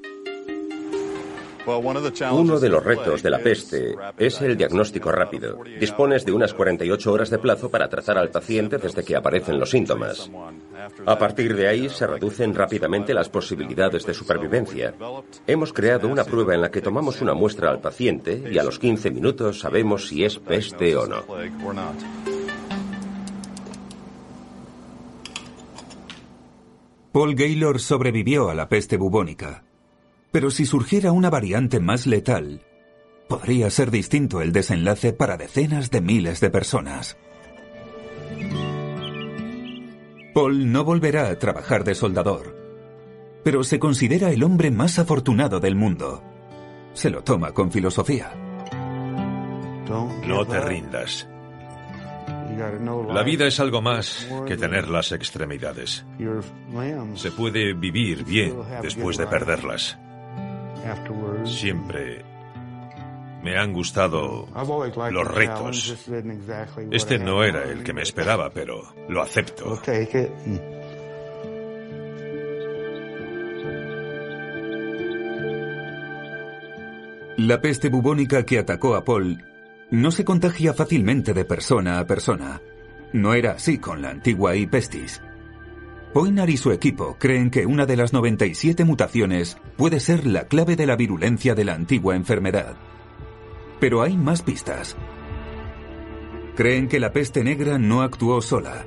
[1.65, 5.59] Uno de los retos de la peste es el diagnóstico rápido.
[5.79, 9.69] Dispones de unas 48 horas de plazo para tratar al paciente desde que aparecen los
[9.69, 10.29] síntomas.
[11.05, 14.93] A partir de ahí se reducen rápidamente las posibilidades de supervivencia.
[15.47, 18.79] Hemos creado una prueba en la que tomamos una muestra al paciente y a los
[18.79, 21.23] 15 minutos sabemos si es peste o no.
[27.11, 29.65] Paul Gaylor sobrevivió a la peste bubónica.
[30.31, 32.61] Pero si surgiera una variante más letal,
[33.27, 37.17] podría ser distinto el desenlace para decenas de miles de personas.
[40.33, 42.55] Paul no volverá a trabajar de soldador,
[43.43, 46.23] pero se considera el hombre más afortunado del mundo.
[46.93, 48.33] Se lo toma con filosofía.
[50.25, 51.27] No te rindas.
[53.13, 56.05] La vida es algo más que tener las extremidades.
[57.15, 59.97] Se puede vivir bien después de perderlas.
[61.45, 62.23] Siempre
[63.43, 64.47] me han gustado
[65.11, 65.95] los retos.
[66.91, 69.81] Este no era el que me esperaba, pero lo acepto.
[77.37, 79.43] La peste bubónica que atacó a Paul
[79.89, 82.61] no se contagia fácilmente de persona a persona.
[83.13, 85.21] No era así con la antigua I pestis.
[86.13, 90.75] Poinar y su equipo creen que una de las 97 mutaciones puede ser la clave
[90.75, 92.75] de la virulencia de la antigua enfermedad.
[93.79, 94.97] Pero hay más pistas.
[96.57, 98.85] Creen que la peste negra no actuó sola.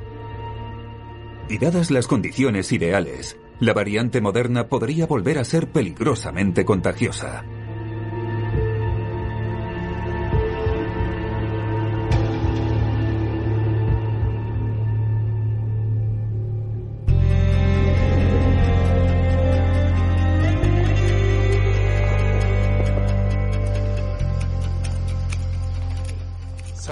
[1.48, 7.42] Y dadas las condiciones ideales, la variante moderna podría volver a ser peligrosamente contagiosa.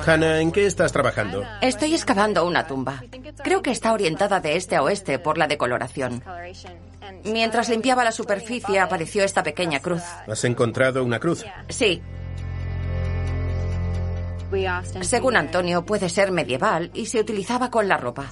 [0.04, 1.42] Hannah, ¿en qué estás trabajando?
[1.60, 3.02] Estoy excavando una tumba.
[3.42, 6.22] Creo que está orientada de este a oeste por la decoloración.
[7.24, 10.02] Mientras limpiaba la superficie apareció esta pequeña cruz.
[10.26, 11.44] ¿Has encontrado una cruz?
[11.68, 12.02] Sí.
[15.00, 18.26] Según Antonio, puede ser medieval y se utilizaba con la ropa.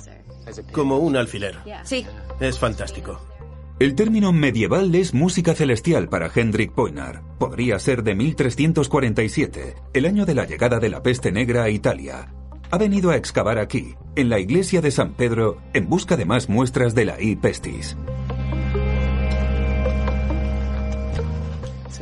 [0.72, 1.56] Como un alfiler.
[1.84, 2.06] Sí.
[2.40, 3.29] Es fantástico.
[3.80, 7.22] El término medieval es música celestial para Hendrik Poinar.
[7.38, 12.30] Podría ser de 1347, el año de la llegada de la peste negra a Italia.
[12.70, 16.50] Ha venido a excavar aquí, en la iglesia de San Pedro, en busca de más
[16.50, 17.96] muestras de la I pestis.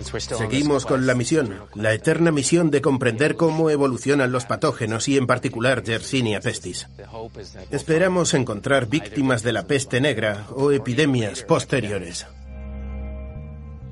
[0.01, 5.27] Seguimos con la misión, la eterna misión de comprender cómo evolucionan los patógenos y en
[5.27, 6.89] particular Yersinia pestis.
[7.71, 12.27] Esperamos encontrar víctimas de la peste negra o epidemias posteriores.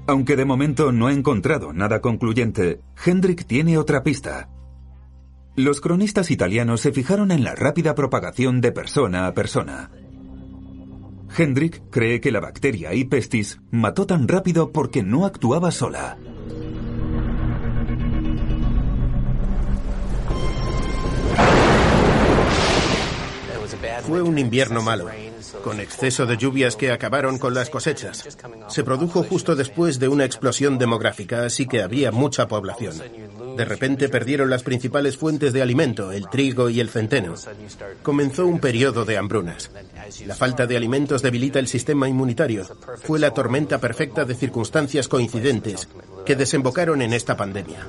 [0.06, 4.48] Aunque de momento no ha encontrado nada concluyente, Hendrik tiene otra pista.
[5.56, 9.90] Los cronistas italianos se fijaron en la rápida propagación de persona a persona.
[11.34, 13.04] Hendrik cree que la bacteria E.
[13.04, 16.18] pestis mató tan rápido porque no actuaba sola.
[24.06, 25.08] Fue un invierno malo,
[25.62, 28.24] con exceso de lluvias que acabaron con las cosechas.
[28.68, 32.94] Se produjo justo después de una explosión demográfica, así que había mucha población.
[33.56, 37.34] De repente perdieron las principales fuentes de alimento, el trigo y el centeno.
[38.02, 39.70] Comenzó un periodo de hambrunas.
[40.26, 42.64] La falta de alimentos debilita el sistema inmunitario.
[43.02, 45.88] Fue la tormenta perfecta de circunstancias coincidentes
[46.24, 47.86] que desembocaron en esta pandemia.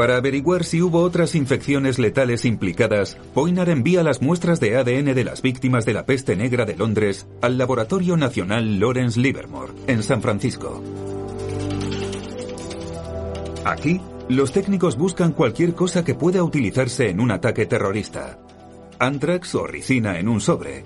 [0.00, 5.24] Para averiguar si hubo otras infecciones letales implicadas, Poinar envía las muestras de ADN de
[5.24, 10.22] las víctimas de la peste negra de Londres al Laboratorio Nacional Lawrence Livermore, en San
[10.22, 10.82] Francisco.
[13.66, 18.38] Aquí, los técnicos buscan cualquier cosa que pueda utilizarse en un ataque terrorista.
[18.98, 20.82] Antrax o ricina en un sobre,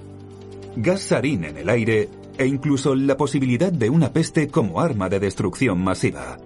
[0.74, 5.20] gas sarín en el aire e incluso la posibilidad de una peste como arma de
[5.20, 6.36] destrucción masiva.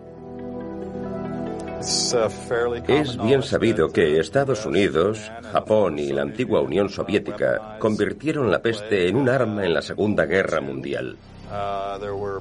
[1.81, 9.09] Es bien sabido que Estados Unidos, Japón y la antigua Unión Soviética convirtieron la peste
[9.09, 11.17] en un arma en la Segunda Guerra Mundial.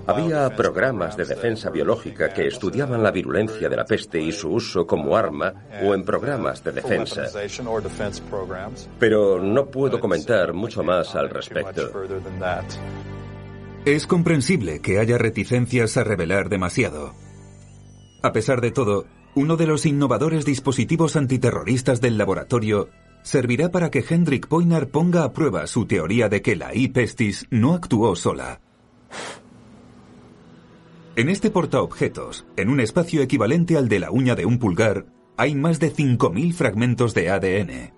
[0.08, 4.86] Había programas de defensa biológica que estudiaban la virulencia de la peste y su uso
[4.86, 7.24] como arma o en programas de defensa.
[9.00, 11.92] Pero no puedo comentar mucho más al respecto.
[13.86, 17.14] Es comprensible que haya reticencias a revelar demasiado.
[18.22, 19.06] A pesar de todo,
[19.38, 22.90] uno de los innovadores dispositivos antiterroristas del laboratorio
[23.22, 26.88] servirá para que Hendrik Poinar ponga a prueba su teoría de que la I.
[26.88, 28.60] pestis no actuó sola.
[31.16, 35.06] En este portaobjetos, en un espacio equivalente al de la uña de un pulgar,
[35.38, 37.94] hay más de 5.000 fragmentos de ADN.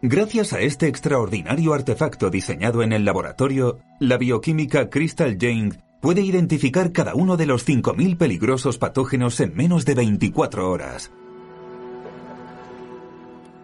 [0.00, 6.92] Gracias a este extraordinario artefacto diseñado en el laboratorio, la bioquímica Crystal Jane puede identificar
[6.92, 11.12] cada uno de los 5.000 peligrosos patógenos en menos de 24 horas.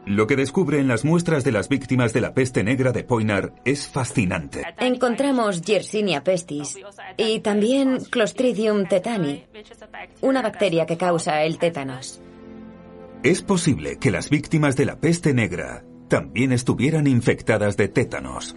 [0.07, 3.53] Lo que descubre en las muestras de las víctimas de la peste negra de Poinar
[3.67, 4.63] es fascinante.
[4.79, 6.79] Encontramos Yersinia pestis
[7.19, 9.45] y también Clostridium tetani,
[10.23, 12.23] una bacteria que causa el tétanos.
[13.25, 18.57] Es posible que las víctimas de la peste negra también estuvieran infectadas de tétanos.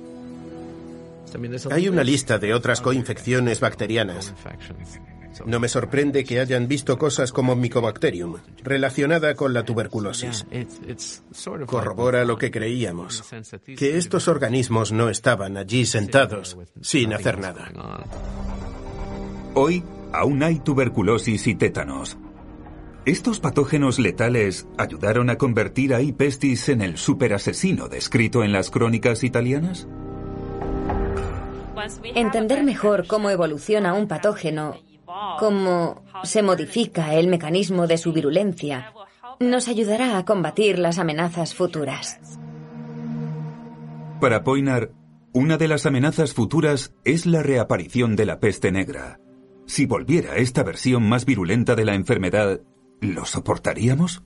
[1.71, 4.33] Hay una lista de otras coinfecciones bacterianas.
[5.45, 10.45] No me sorprende que hayan visto cosas como Mycobacterium, relacionada con la tuberculosis.
[11.65, 13.23] Corrobora lo que creíamos,
[13.77, 17.71] que estos organismos no estaban allí sentados sin hacer nada.
[19.53, 22.17] Hoy aún hay tuberculosis y tétanos.
[23.05, 26.11] ¿Estos patógenos letales ayudaron a convertir a I.
[26.11, 29.87] pestis en el superasesino descrito en las crónicas italianas?
[32.15, 34.77] Entender mejor cómo evoluciona un patógeno
[35.39, 38.93] cómo se modifica el mecanismo de su virulencia,
[39.39, 42.19] nos ayudará a combatir las amenazas futuras.
[44.19, 44.91] Para Poinar,
[45.33, 49.19] una de las amenazas futuras es la reaparición de la peste negra.
[49.65, 52.61] Si volviera esta versión más virulenta de la enfermedad,
[52.99, 54.23] ¿lo soportaríamos?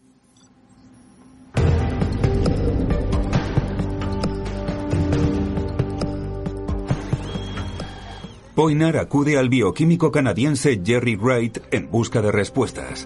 [8.55, 13.05] Poinar acude al bioquímico canadiense Jerry Wright en busca de respuestas.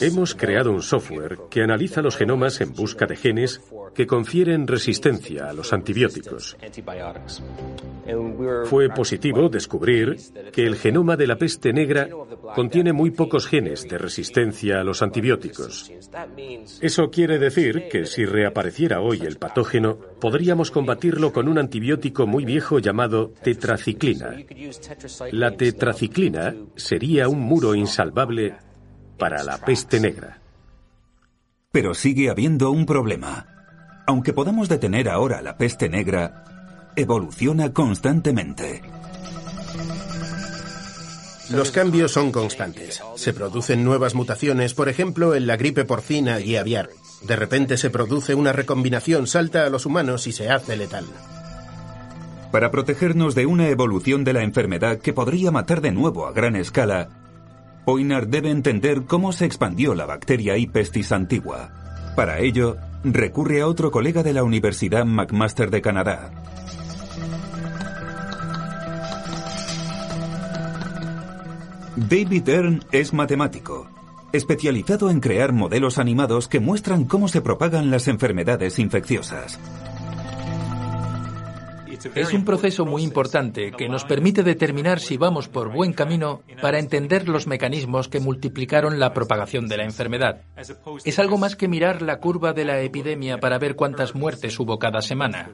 [0.00, 3.62] Hemos creado un software que analiza los genomas en busca de genes
[3.94, 6.56] que confieren resistencia a los antibióticos.
[8.66, 10.16] Fue positivo descubrir
[10.52, 12.08] que el genoma de la peste negra
[12.54, 15.90] contiene muy pocos genes de resistencia a los antibióticos.
[16.80, 22.44] Eso quiere decir que si reapareciera hoy el patógeno, podríamos combatirlo con un antibiótico muy
[22.44, 24.36] viejo llamado tetraciclina.
[25.32, 28.54] La tetraciclina sería un muro insalvable
[29.18, 30.38] para la peste negra.
[31.72, 33.46] Pero sigue habiendo un problema.
[34.06, 38.82] Aunque podamos detener ahora la peste negra, evoluciona constantemente.
[41.50, 43.02] Los cambios son constantes.
[43.14, 46.88] Se producen nuevas mutaciones, por ejemplo, en la gripe porcina y aviar.
[47.22, 51.04] De repente se produce una recombinación, salta a los humanos y se hace letal.
[52.50, 56.56] Para protegernos de una evolución de la enfermedad que podría matar de nuevo a gran
[56.56, 57.25] escala,
[57.86, 60.66] Poinar debe entender cómo se expandió la bacteria E.
[60.66, 61.70] pestis antigua.
[62.16, 66.32] Para ello, recurre a otro colega de la Universidad McMaster de Canadá,
[71.96, 73.88] David Earn es matemático,
[74.32, 79.58] especializado en crear modelos animados que muestran cómo se propagan las enfermedades infecciosas.
[82.14, 86.78] Es un proceso muy importante que nos permite determinar si vamos por buen camino para
[86.78, 90.42] entender los mecanismos que multiplicaron la propagación de la enfermedad.
[91.04, 94.78] Es algo más que mirar la curva de la epidemia para ver cuántas muertes hubo
[94.78, 95.50] cada semana.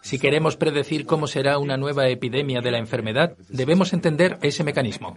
[0.00, 5.16] Si queremos predecir cómo será una nueva epidemia de la enfermedad, debemos entender ese mecanismo.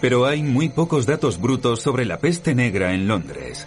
[0.00, 3.66] Pero hay muy pocos datos brutos sobre la peste negra en Londres.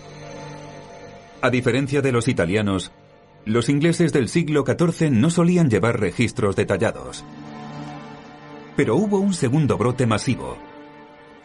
[1.41, 2.91] A diferencia de los italianos,
[3.45, 7.23] los ingleses del siglo XIV no solían llevar registros detallados.
[8.75, 10.57] Pero hubo un segundo brote masivo,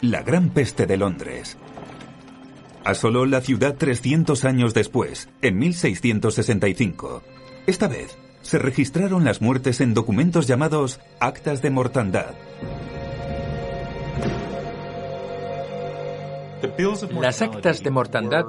[0.00, 1.56] la Gran Peste de Londres.
[2.84, 7.22] Asoló la ciudad 300 años después, en 1665.
[7.66, 12.34] Esta vez, se registraron las muertes en documentos llamados actas de mortandad.
[17.20, 18.44] Las actas de mortandad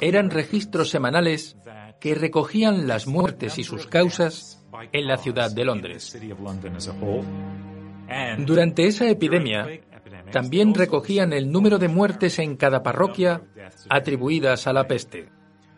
[0.00, 1.56] eran registros semanales
[2.00, 6.18] que recogían las muertes y sus causas en la ciudad de Londres.
[8.38, 9.80] Durante esa epidemia,
[10.32, 13.42] también recogían el número de muertes en cada parroquia
[13.88, 15.28] atribuidas a la peste.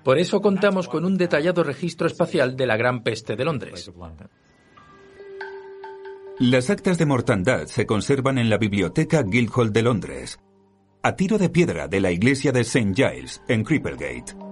[0.04, 3.92] Por eso contamos con un detallado registro espacial de la Gran Peste de Londres.
[6.38, 10.40] Las actas de mortandad se conservan en la Biblioteca Guildhall de Londres,
[11.02, 12.94] a tiro de piedra de la iglesia de St.
[12.94, 14.51] Giles, en Cripplegate.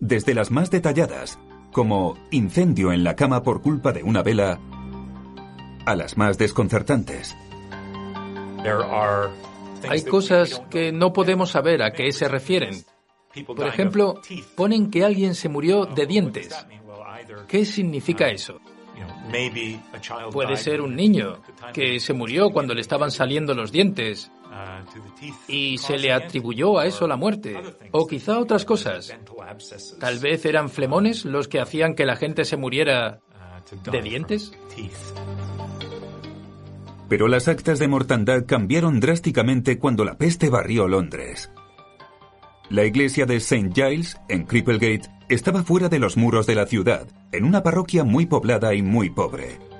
[0.00, 1.38] Desde las más detalladas,
[1.72, 4.58] como incendio en la cama por culpa de una vela,
[5.86, 7.36] a las más desconcertantes.
[9.88, 12.84] Hay cosas que no podemos saber a qué se refieren.
[13.46, 14.20] Por ejemplo,
[14.56, 16.66] ponen que alguien se murió de dientes.
[17.48, 18.60] ¿Qué significa eso?
[20.32, 21.40] Puede ser un niño
[21.72, 24.30] que se murió cuando le estaban saliendo los dientes
[25.48, 27.56] y se le atribuyó a eso la muerte.
[27.92, 29.14] O quizá otras cosas.
[29.98, 33.20] Tal vez eran flemones los que hacían que la gente se muriera
[33.90, 34.52] de dientes.
[37.08, 41.50] Pero las actas de mortandad cambiaron drásticamente cuando la peste barrió Londres.
[42.70, 43.70] La iglesia de St.
[43.74, 48.24] Giles, en Cripplegate, estaba fuera de los muros de la ciudad, en una parroquia muy
[48.24, 49.71] poblada y muy pobre.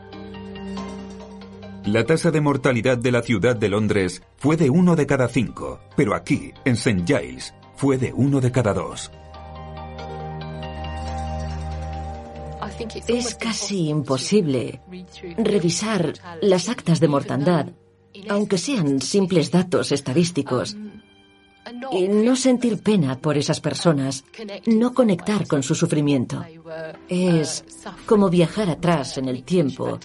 [1.84, 5.80] La tasa de mortalidad de la ciudad de Londres fue de uno de cada cinco,
[5.96, 7.02] pero aquí, en St.
[7.04, 9.10] Giles, fue de uno de cada dos.
[13.08, 14.80] Es casi imposible
[15.36, 17.66] revisar las actas de mortandad,
[18.28, 20.76] aunque sean simples datos estadísticos,
[21.90, 24.24] y no sentir pena por esas personas,
[24.66, 26.44] no conectar con su sufrimiento.
[27.08, 27.64] Es
[28.06, 29.98] como viajar atrás en el tiempo,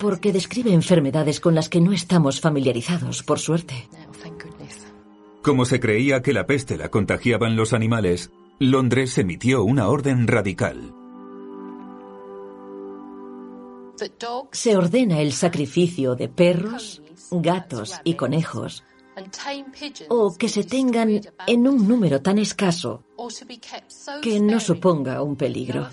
[0.00, 3.86] porque describe enfermedades con las que no estamos familiarizados, por suerte.
[5.42, 10.94] Como se creía que la peste la contagiaban los animales, Londres emitió una orden radical.
[14.52, 18.82] Se ordena el sacrificio de perros, gatos y conejos,
[20.08, 23.04] o que se tengan en un número tan escaso
[24.22, 25.88] que no suponga un peligro.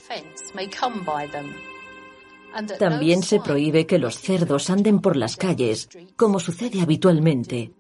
[2.80, 7.72] También se prohíbe que los cerdos anden por las calles, como sucede habitualmente,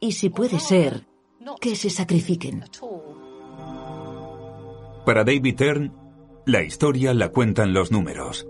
[0.00, 1.06] y si puede ser,
[1.60, 2.64] que se sacrifiquen.
[5.04, 5.92] Para David Tern,
[6.46, 8.46] la historia la cuentan los números.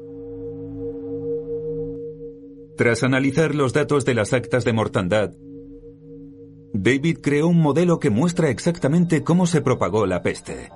[2.77, 5.33] Tras analizar los datos de las actas de mortandad,
[6.75, 10.71] David creó un modelo que muestra exactamente cómo se propagó la peste.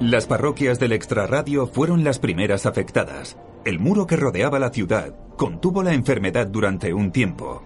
[0.00, 3.36] Las parroquias del extrarradio fueron las primeras afectadas.
[3.64, 7.64] El muro que rodeaba la ciudad contuvo la enfermedad durante un tiempo.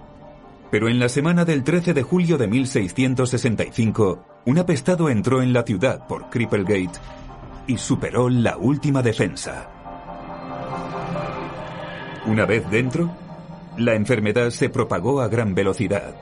[0.70, 5.62] Pero en la semana del 13 de julio de 1665, un apestado entró en la
[5.62, 6.98] ciudad por Cripplegate
[7.66, 9.68] y superó la última defensa.
[12.24, 13.10] Una vez dentro,
[13.76, 16.14] la enfermedad se propagó a gran velocidad.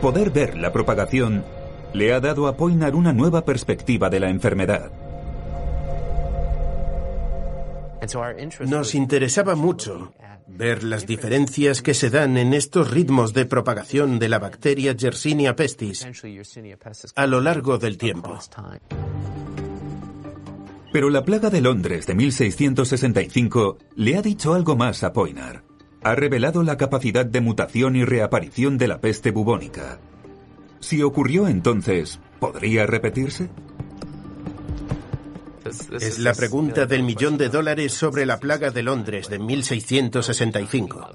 [0.00, 1.44] Poder ver la propagación
[1.92, 4.90] le ha dado a Poinar una nueva perspectiva de la enfermedad.
[8.66, 10.12] Nos interesaba mucho
[10.46, 15.54] ver las diferencias que se dan en estos ritmos de propagación de la bacteria Yersinia
[15.54, 16.06] pestis
[17.14, 18.38] a lo largo del tiempo.
[20.92, 25.62] Pero la plaga de Londres de 1665 le ha dicho algo más a Poinar.
[26.02, 30.00] Ha revelado la capacidad de mutación y reaparición de la peste bubónica.
[30.80, 33.50] Si ocurrió entonces, ¿podría repetirse?
[36.00, 41.10] Es la pregunta del millón de dólares sobre la plaga de Londres de 1665.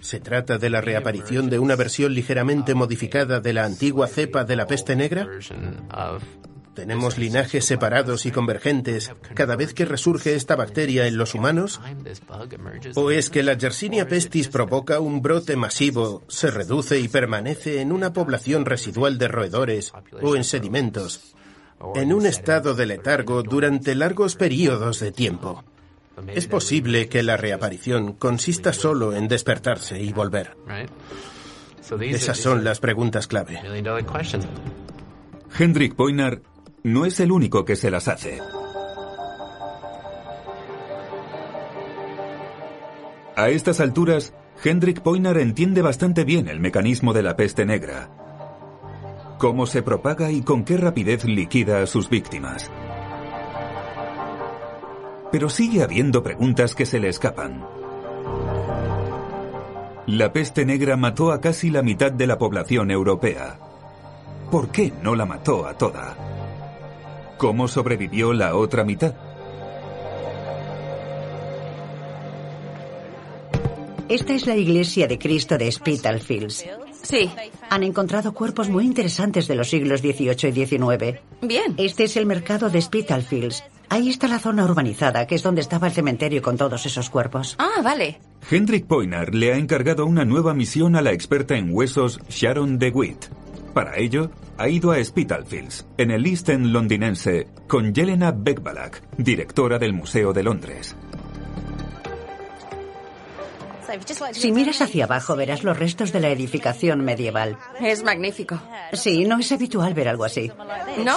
[0.00, 4.56] ¿Se trata de la reaparición de una versión ligeramente modificada de la antigua cepa de
[4.56, 5.28] la peste negra?
[6.74, 11.80] ¿Tenemos linajes separados y convergentes cada vez que resurge esta bacteria en los humanos?
[12.94, 17.92] ¿O es que la Yersinia pestis provoca un brote masivo, se reduce y permanece en
[17.92, 19.92] una población residual de roedores
[20.22, 21.34] o en sedimentos,
[21.94, 25.64] en un estado de letargo durante largos periodos de tiempo?
[26.28, 30.56] Es posible que la reaparición consista solo en despertarse y volver.
[32.00, 33.60] Esas son las preguntas clave.
[35.58, 36.40] Hendrik Poinar
[36.82, 38.40] no es el único que se las hace.
[43.36, 48.10] A estas alturas, Hendrik Poinar entiende bastante bien el mecanismo de la peste negra,
[49.38, 52.70] cómo se propaga y con qué rapidez liquida a sus víctimas.
[55.32, 57.64] Pero sigue habiendo preguntas que se le escapan.
[60.06, 63.58] La peste negra mató a casi la mitad de la población europea.
[64.50, 66.39] ¿Por qué no la mató a toda?
[67.40, 69.14] ¿Cómo sobrevivió la otra mitad?
[74.10, 76.66] Esta es la iglesia de Cristo de Spitalfields.
[77.00, 77.30] Sí.
[77.70, 81.20] Han encontrado cuerpos muy interesantes de los siglos XVIII y XIX.
[81.40, 81.74] Bien.
[81.78, 83.64] Este es el mercado de Spitalfields.
[83.88, 87.56] Ahí está la zona urbanizada, que es donde estaba el cementerio con todos esos cuerpos.
[87.58, 88.20] Ah, vale.
[88.50, 93.28] Hendrik Poinar le ha encargado una nueva misión a la experta en huesos Sharon DeWitt.
[93.72, 94.30] Para ello,
[94.60, 100.34] ha ido a Spitalfields, en el East End londinense, con Jelena Beckbalak, directora del Museo
[100.34, 100.94] de Londres.
[104.32, 107.56] Si miras hacia abajo verás los restos de la edificación medieval.
[107.80, 108.60] Es magnífico.
[108.92, 110.52] Sí, no es habitual ver algo así.
[111.06, 111.16] No.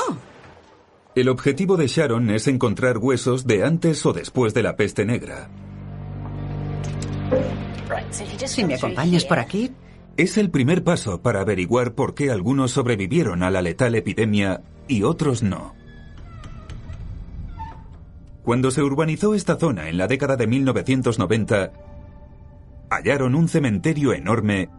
[1.13, 5.49] El objetivo de Sharon es encontrar huesos de antes o después de la peste negra.
[8.45, 9.69] Si me acompañas por aquí,
[10.17, 15.03] es el primer paso para averiguar por qué algunos sobrevivieron a la letal epidemia y
[15.03, 15.73] otros no.
[18.43, 21.71] Cuando se urbanizó esta zona en la década de 1990,
[22.89, 24.69] hallaron un cementerio enorme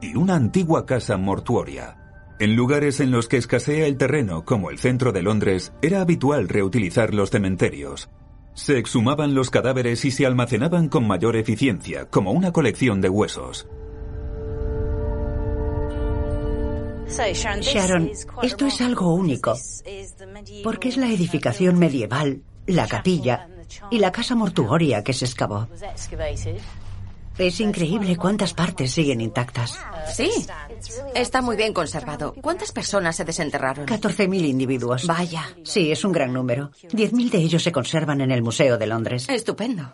[0.00, 1.96] y una antigua casa mortuoria.
[2.38, 6.48] En lugares en los que escasea el terreno, como el centro de Londres, era habitual
[6.48, 8.10] reutilizar los cementerios.
[8.54, 13.66] Se exhumaban los cadáveres y se almacenaban con mayor eficiencia, como una colección de huesos.
[17.06, 18.10] Sharon,
[18.42, 19.54] esto es algo único,
[20.62, 23.48] porque es la edificación medieval, la capilla
[23.90, 25.68] y la casa mortuoria que se excavó.
[27.36, 29.78] Es increíble cuántas partes siguen intactas.
[30.14, 30.30] Sí,
[31.14, 32.34] está muy bien conservado.
[32.40, 33.86] ¿Cuántas personas se desenterraron?
[33.86, 35.06] 14.000 individuos.
[35.06, 35.48] Vaya.
[35.64, 36.70] Sí, es un gran número.
[36.90, 39.28] 10.000 de ellos se conservan en el Museo de Londres.
[39.28, 39.92] Estupendo.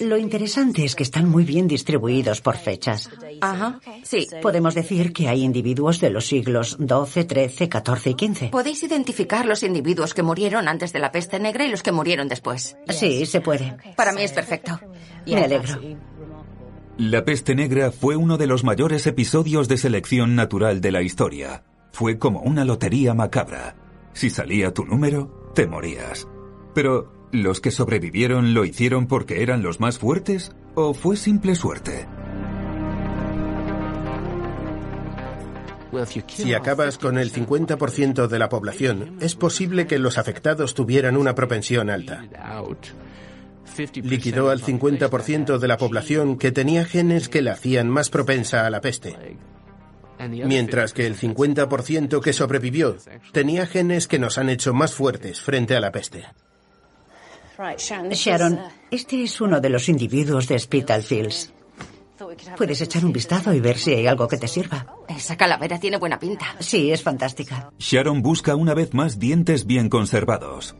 [0.00, 3.08] Lo interesante es que están muy bien distribuidos por fechas.
[3.40, 4.26] Ajá, sí.
[4.42, 8.50] Podemos decir que hay individuos de los siglos XII, XIII, XIV y XV.
[8.50, 12.28] Podéis identificar los individuos que murieron antes de la peste negra y los que murieron
[12.28, 12.76] después.
[12.88, 13.76] Sí, se puede.
[13.96, 14.80] Para mí es perfecto.
[15.26, 15.80] Me alegro.
[16.96, 21.62] La peste negra fue uno de los mayores episodios de selección natural de la historia.
[21.92, 23.76] Fue como una lotería macabra.
[24.12, 26.26] Si salía tu número, te morías.
[26.74, 32.06] Pero, ¿los que sobrevivieron lo hicieron porque eran los más fuertes o fue simple suerte?
[36.28, 41.34] Si acabas con el 50% de la población, es posible que los afectados tuvieran una
[41.34, 42.24] propensión alta.
[43.94, 48.70] Liquidó al 50% de la población que tenía genes que la hacían más propensa a
[48.70, 49.16] la peste.
[50.18, 52.96] Mientras que el 50% que sobrevivió
[53.32, 56.26] tenía genes que nos han hecho más fuertes frente a la peste.
[58.12, 61.52] Sharon, este es uno de los individuos de Spitalfields.
[62.56, 64.86] Puedes echar un vistazo y ver si hay algo que te sirva.
[65.08, 66.54] Esa calavera tiene buena pinta.
[66.60, 67.72] Sí, es fantástica.
[67.78, 70.76] Sharon busca una vez más dientes bien conservados.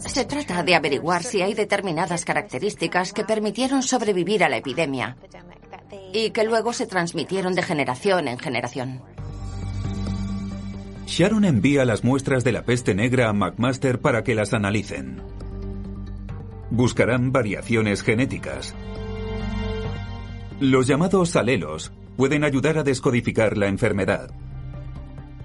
[0.00, 5.16] Se trata de averiguar si hay determinadas características que permitieron sobrevivir a la epidemia
[6.12, 9.02] y que luego se transmitieron de generación en generación.
[11.06, 15.22] Sharon envía las muestras de la peste negra a McMaster para que las analicen.
[16.70, 18.74] Buscarán variaciones genéticas.
[20.58, 24.30] Los llamados alelos pueden ayudar a descodificar la enfermedad.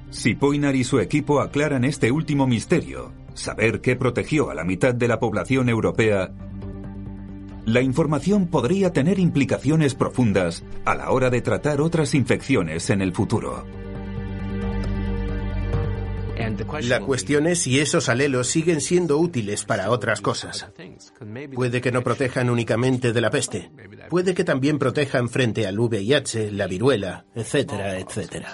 [0.10, 4.96] Si Poinar y su equipo aclaran este último misterio, saber qué protegió a la mitad
[4.96, 6.32] de la población europea,
[7.66, 13.14] la información podría tener implicaciones profundas a la hora de tratar otras infecciones en el
[13.14, 13.81] futuro.
[16.84, 20.68] La cuestión es si esos alelos siguen siendo útiles para otras cosas.
[21.54, 23.72] Puede que no protejan únicamente de la peste.
[24.10, 28.54] Puede que también protejan frente al VIH, la viruela, etcétera, etcétera.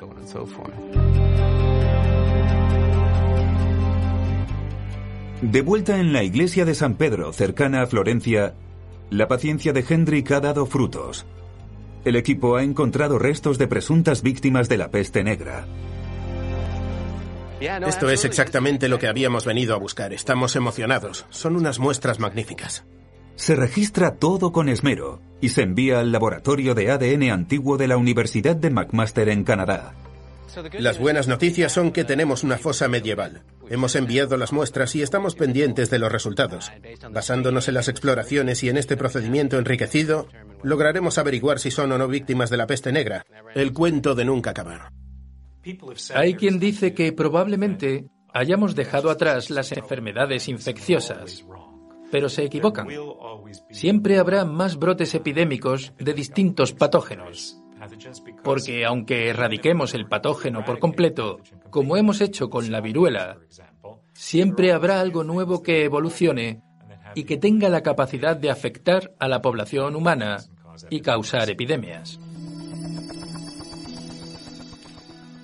[5.42, 8.56] De vuelta en la iglesia de San Pedro, cercana a Florencia,
[9.10, 11.26] la paciencia de Hendrik ha dado frutos.
[12.06, 15.66] El equipo ha encontrado restos de presuntas víctimas de la peste negra.
[17.60, 20.14] Esto es exactamente lo que habíamos venido a buscar.
[20.14, 21.26] Estamos emocionados.
[21.30, 22.86] Son unas muestras magníficas.
[23.36, 27.98] Se registra todo con esmero y se envía al laboratorio de ADN antiguo de la
[27.98, 29.96] Universidad de McMaster en Canadá.
[30.74, 33.44] Las buenas noticias son que tenemos una fosa medieval.
[33.70, 36.72] Hemos enviado las muestras y estamos pendientes de los resultados.
[37.12, 40.28] Basándonos en las exploraciones y en este procedimiento enriquecido,
[40.64, 43.26] lograremos averiguar si son o no víctimas de la peste negra.
[43.56, 44.92] El cuento de nunca acabar.
[46.14, 51.46] Hay quien dice que probablemente hayamos dejado atrás las enfermedades infecciosas,
[52.12, 52.88] pero se equivocan.
[53.72, 57.62] Siempre habrá más brotes epidémicos de distintos patógenos.
[58.44, 61.40] Porque aunque erradiquemos el patógeno por completo,
[61.70, 63.38] como hemos hecho con la viruela,
[64.14, 66.62] siempre habrá algo nuevo que evolucione
[67.14, 70.38] y que tenga la capacidad de afectar a la población humana
[70.90, 72.20] y causar epidemias.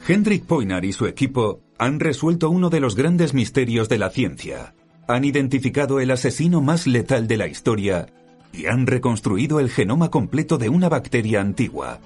[0.05, 4.75] Hendrik Poinar y su equipo han resuelto uno de los grandes misterios de la ciencia.
[5.07, 8.07] Han identificado el asesino más letal de la historia
[8.51, 11.99] y han reconstruido el genoma completo de una bacteria antigua.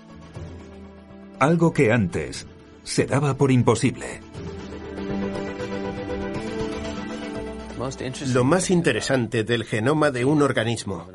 [1.39, 2.45] Algo que antes
[2.83, 4.21] se daba por imposible.
[8.33, 11.07] Lo más interesante del genoma de un organismo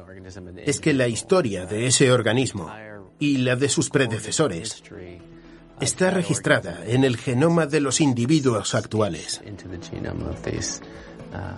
[0.64, 2.70] es que la historia de ese organismo
[3.20, 4.82] y la de sus predecesores
[5.82, 9.42] está registrada en el genoma de los individuos actuales.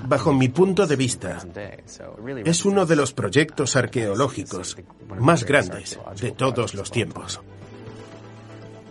[0.08, 1.44] Bajo mi punto de vista,
[2.44, 4.78] es uno de los proyectos arqueológicos
[5.20, 7.42] más grandes de todos los tiempos.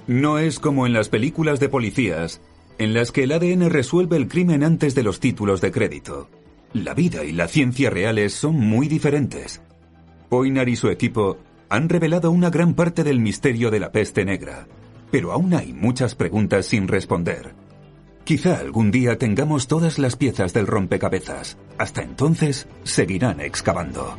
[0.05, 2.39] No es como en las películas de policías,
[2.77, 6.29] en las que el ADN resuelve el crimen antes de los títulos de crédito.
[6.73, 9.61] La vida y la ciencia reales son muy diferentes.
[10.29, 11.37] Poinar y su equipo
[11.69, 14.67] han revelado una gran parte del misterio de la peste negra
[15.13, 17.53] pero aún hay muchas preguntas sin responder.
[18.23, 21.55] Quizá algún día tengamos todas las piezas del rompecabezas.
[21.77, 24.17] Hasta entonces, seguirán excavando.